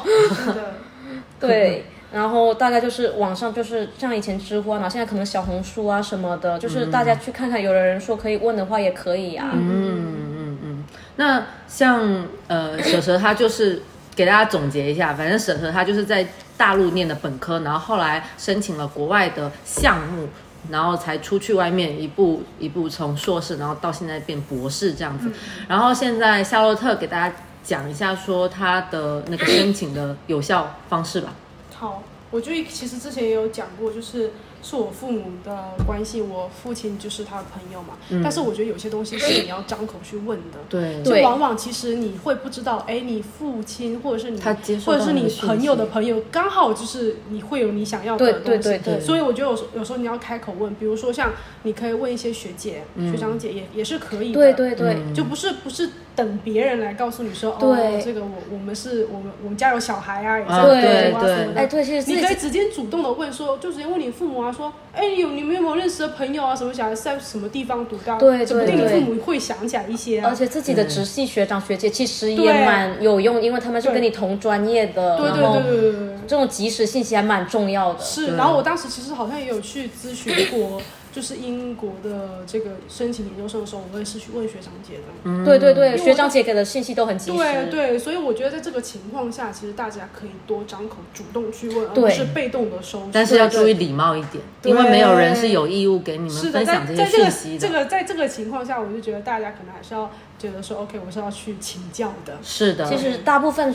[1.41, 9.51] 对，然后大概就是网上就是像以前知乎啊，然后现在可能小红书啊什么的，就是大家去看看，有的人说可以问的话也可以啊。
[9.53, 10.85] 嗯嗯嗯。
[11.17, 13.83] 那像呃蛇蛇他就是
[14.15, 20.29] 给大家总结一下，反正蛇蛇他就是在大陆念的本科，然后后来申请了国外的项目。
[20.71, 25.31] 然后才出去外面一步一步从硕士，然后到现在变博士这样子。
[25.69, 31.35] 然后现在夏洛特给大家讲一下说他的那个申请的有效方式吧。
[31.75, 34.33] 好，我就其实之前也有讲过，就是
[34.69, 37.95] 是我父母的关系，我父亲就是他的朋友嘛。
[38.23, 40.59] 但是我觉得有些东西是你要张口去问的。
[40.69, 48.69] 对对就往往其实你会不知道，哎，你父亲或者是你，他接受或者是你朋友的朋友，刚好就是你会有你想要的对东西。
[48.69, 54.41] 对对对所以我觉得有时有时候你要开口问，比如说像你可以问一些学姐、嗯学长姐也也是可以的。
[54.41, 68.19] 对对对，就不是不是等别人来告诉你说，哦，这个我我们是我们我们家有小孩啊，有啊这个对啊对什么的哎，对，其实你可以直接主动的问说，就直接问你父母啊，说，哎，有你们有没有认识的朋友啊，什么小孩在什么地方读到？
[68.19, 70.31] 对说不定你对对父母会想起来一些啊。
[70.31, 78.03] 而且自己的直系学长学姐其实也蛮有用，因为他们是跟你同专业的，对对对对对，这种及时信息还蛮重要的。
[78.03, 78.37] 是。
[78.37, 80.81] 然后我当时其实好像也有去咨询过，
[81.17, 85.45] 就是英国的这个申请研究生的时候，我也是去问学长姐的。
[85.47, 87.39] 对对对，学长姐给的信息都很及时。
[87.39, 93.09] 对对，所以我觉得在这个情况下，其实大家可以多张口，主动去问，而不是被动的收。
[93.11, 97.67] 但是要注意礼貌一点，因为没有人是有义务给你们是的，分享这些在在这个讯息的。
[97.67, 102.37] 这个在这个情况下，我就觉得大家可能还是要觉得说，OK，我是要去请教的。
[102.43, 103.75] 是的，其实大部分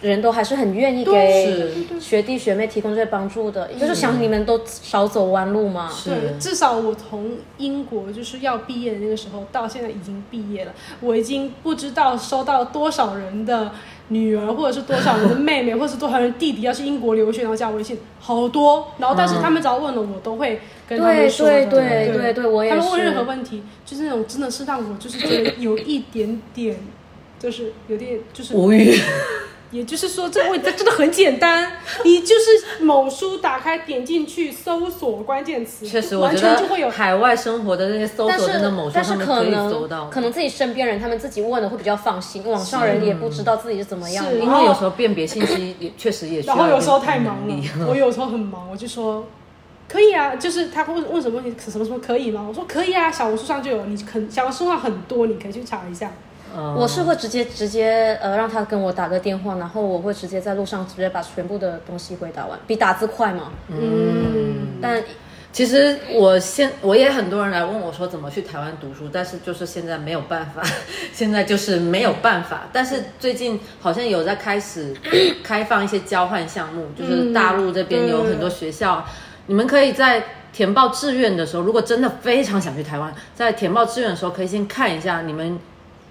[0.00, 5.90] 人都还是很愿意给学弟学妹提供这些帮助的，就是想你们都少走弯路嘛。
[5.90, 13.72] 是对，至少我从英国就是要毕业的那个时候到现在已经毕业了，我已经不知道收到多少人的
[14.08, 18.88] 女儿，或者是多少人的妹妹，或者是多少人弟弟要去英国留学，然后加微信，好多。
[18.98, 21.66] 然后但是他们只要问了，我都会跟他们说的。
[21.66, 22.76] 对对对对，我也是。
[22.76, 26.76] 他们问任何问题，就是那种真的是让我就是觉得有一点点，
[27.38, 28.96] 就是有点就是无语。
[29.70, 31.70] 也就是说，这个问题真的很简单，
[32.02, 36.92] 你就是某书打开，点进去搜索关键词，确实，我完觉全就会有得。
[36.92, 44.30] 海外生活的那些搜索真的某书但是可上面可以搜能到，可能自己身边人他们自己问的会比较放心，网上人也不知道自己是怎么样的。
[44.30, 47.54] 是因为有时候辨别信息 也确实也需要然后有时候太忙了，
[47.86, 49.26] 我有时候很忙，我就说
[49.86, 52.46] 可以啊，就是他会问问什么问题，什么什么可以吗？
[52.48, 56.10] 我说可以啊，小红书上就有，你肯小红书上很多，你可以去查一下。
[56.56, 63.52] 嗯我是会直接直接呃让他跟我打个电话，然后我会直接在路上直接把全部的东西回答完，比打字快嘛。
[63.68, 65.02] 嗯，但
[65.52, 70.62] 其实我现我也很多人来问我说怎么去台湾读书，但是就是现在没有办法，
[71.12, 72.68] 现在就是没有办法。
[72.72, 74.94] 但是最近好像有在开始
[75.42, 79.04] 开放一些交换项目，就是大陆这边有很多学校，
[79.46, 80.22] 你们可以在。
[80.50, 85.56] 填报志愿的时候，如果真的非常想去台湾，在填报志愿的时候，可以先看一下你们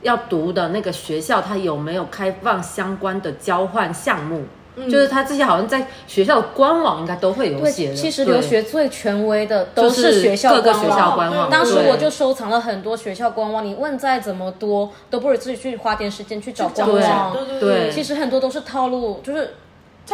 [0.01, 4.43] 要读的那个学校，它有没有开放相关的交换项目。
[4.77, 7.95] 就是它这些好像在学校的官网应该都会有写，的。
[7.95, 11.49] 其实留学最权威的都是学校各个学官网校官网。
[11.49, 17.35] 当时我就收藏了很多学校官网，你问再怎么多，都不如自己去花点时间去找官对网。
[17.49, 19.55] 对对其实很多都是套路，就是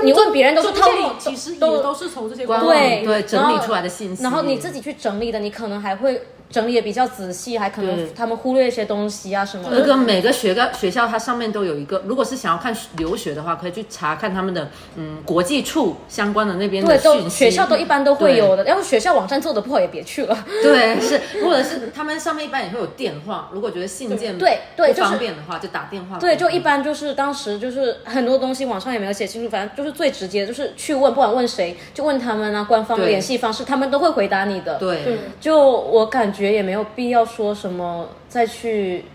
[0.02, 9.80] 你问别人都是套路其实也都都是从这些官网对对整理出来的信息，然后你自己去整理的，你可能还会整理也比较仔细，还可能他们忽略一些东西啊什么的。
[9.80, 17.38] 那个每个学个学校它上面都有一个，如果是想要看留学的话，可以去查看他们的嗯国际处相关的那边的对，都讯息。
[17.46, 18.64] 学校都一般都会有的。
[18.66, 20.46] 要是学校网站做的不好，也别去了。
[20.62, 26.20] 对是，或者是他们上面一般也会有电话， 如果觉得信件对对不方便的话，就打电话。
[26.20, 34.76] 对，就一般就是当时就是很多东西网上也没有写清楚，反正就是最直接，就是去问，不管问谁，就问他们啊，官方联系方式，他们都会回答你的。
[34.78, 39.06] 对对就我感觉也没有必要说什么再去。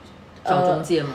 [0.44, 1.10] 找中呃，介吗？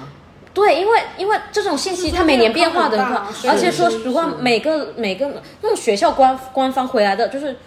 [0.54, 7.58] 对，因为因为这种信息它每年变化的很快，是而且说实话，每个每个那种学校官官方回来的，就是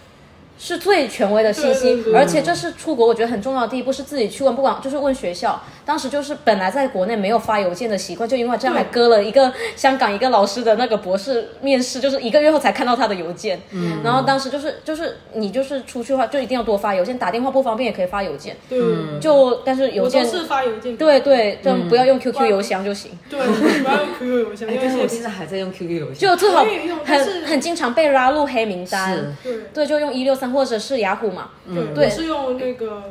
[0.57, 5.61] 是最权威的信息而且这是出国我觉得很重要的第一步，是自己去问，不管就是问学校。
[5.85, 13.61] 当时就是本来在国内没有发邮件的习惯，就因为这样还割了一个香港一个老师的那个博士面试，就是一个月后才看到他的邮件。
[13.71, 18.57] 嗯，然后当时就是就是你就是出去的话就一定要多发邮件，打电话不方便也可以发邮件。
[18.67, 18.77] 对，
[19.21, 20.97] 就但是邮件是发邮件。
[20.97, 23.11] 对对，就不要用 QQ 邮箱就行。
[23.29, 26.15] 对， 不要用 QQ 邮箱，但是我现在还在用 QQ 邮箱。
[26.15, 26.65] 就最好
[27.05, 29.15] 很很经常被拉入黑名单。
[29.41, 31.49] 对对，就用一六三或者是雅虎嘛。
[31.65, 33.03] 嗯，对我是用那个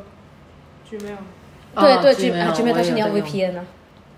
[0.91, 1.17] Gmail。
[1.75, 3.67] 哦对对，G Gmail，啊 Gmail 但是你要 VPN 呢。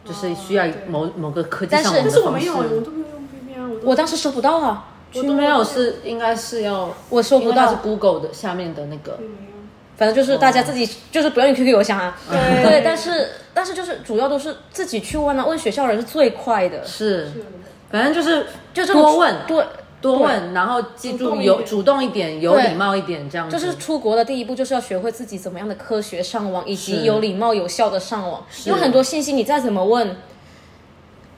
[0.05, 2.31] 就是需要某某个科技但是上的但是我。
[2.31, 7.77] 没有，我都没有用 VPN 啊，我我当时收不到啊，我都 Gmail 是应该是要我收不到是。
[7.83, 9.19] Google 的下面的那个。
[9.97, 12.17] 反正就是大家自己就是不要用 QQ 邮箱啊。
[12.31, 17.29] 对 对，但是但是就是主要都是自己去问啊，问学校人是最快的，是，
[17.91, 19.65] 反正就是就这个多问，对。
[20.01, 23.59] 多问，然后记住有主动一点有礼貌一点，这样子。
[23.59, 28.47] 就是出国的第一步，就是要学会自己怎么样的科学上网，以及有礼貌、有效的上网。
[28.65, 30.17] 因为很多信息你再怎么问，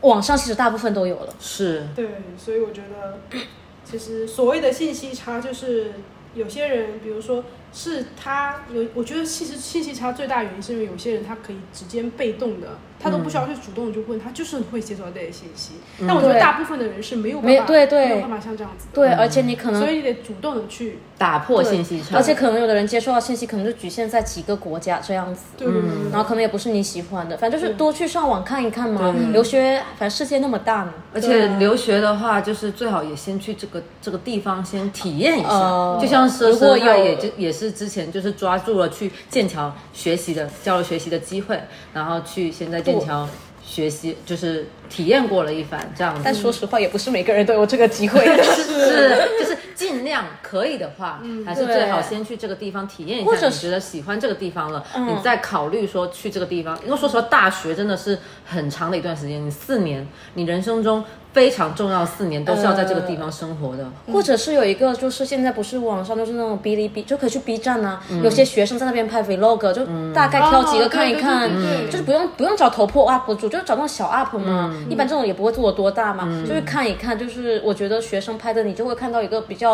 [0.02, 1.34] 网上其实大部分都有了。
[1.40, 1.86] 是。
[1.96, 2.06] 对，
[2.36, 3.18] 所以我觉得，
[3.84, 5.92] 其实所谓的信息差，就是
[6.34, 15.72] 有些人，比如说是他有，我觉得其实信息差最大原因是因为有些人他可以直接被动的，他都不需要去主动地去问，他就是会接收到这些信息。
[16.07, 18.86] 但我觉得大部分的人是没有办法，没对对没有办法像这样子。
[18.92, 25.42] 对，而且你可能所以你得主动的去，打破信息差，而且可能有的人接收到信息可能就局限在几个国家这样子。
[25.57, 29.14] 对对对对然后可能也不是你喜欢的，反正就是多去上网看一看嘛。
[29.32, 30.92] 留学，反正世界那么大呢。
[31.12, 41.61] 而且留学的话，就是最好也先去这个这个地方先体验一下，呃就像是如果有也就也是之前就是抓住了去剑桥学习的交流学习的机会，
[41.92, 43.28] 然后去现在剑桥
[43.64, 46.22] 学习，就是体验过了一番这样子。
[46.24, 48.43] 但说实话，也不是每个人都有这个机会的。
[48.43, 53.31] 是，就是尽量可以的话，还是最好先去这个地方体验一下。
[53.31, 56.78] 或者是你觉得喜欢这个地方了，你再考虑说去这个地方。
[56.85, 61.03] 因为说实话，大学真的是很长的一段时间，你四年，你人生中
[61.33, 63.91] 非常重要四年都是要在这个地方生活的。
[64.12, 71.51] 或者是有一个，就是现在不是网上都是那种哔哩哔，就可以去 B 站啊，有些学生在那边拍 vlog，就大概挑几个看一看，
[71.91, 79.69] 就是不用不用找头破 UP 主，就找那种小 UP 嘛，一般这种也不会做的多大嘛，就是看一看，就是我觉得学生拍的，你就会看到一个比较。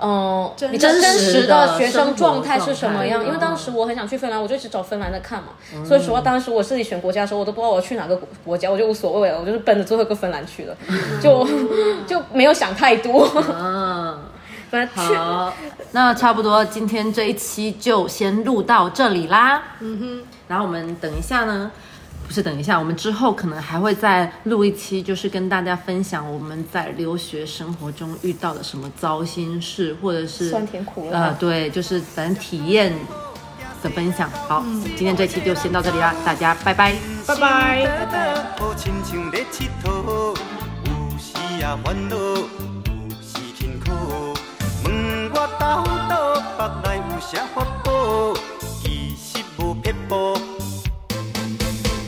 [0.00, 3.24] 嗯，真比较真实实的的学生状态是什么样？
[3.24, 5.50] 因为当时我很想去芬兰，我就一直找芬兰的看嘛。
[5.86, 10.76] 所以说当时我自己选国家的时候，我都不知道我要去哪个国国家，我就无所谓了，我就是奔着最后一个芬兰去的，
[11.22, 11.46] 就
[12.06, 13.30] 就没有想太多。
[13.48, 14.18] 嗯，
[14.68, 15.52] 反正去好，
[15.92, 19.62] 那差不多今天这一期就先录到这里啦。
[19.78, 21.70] 嗯哼，然后我们等一下呢，
[22.34, 32.92] 不是等一下，我们之后可能还会再录一期，就是跟大家分享我们在留学生活中遇到的什么糟心事，或者是酸甜苦辣呃，对，就是反正体验
[33.84, 34.28] 的分享。
[34.48, 34.64] 好，
[34.96, 36.96] 今天这期就先到这里啦，大家拜拜。
[37.24, 37.86] 拜拜。
[38.58, 38.92] 好亲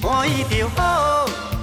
[0.06, 1.55] 欢喜就好。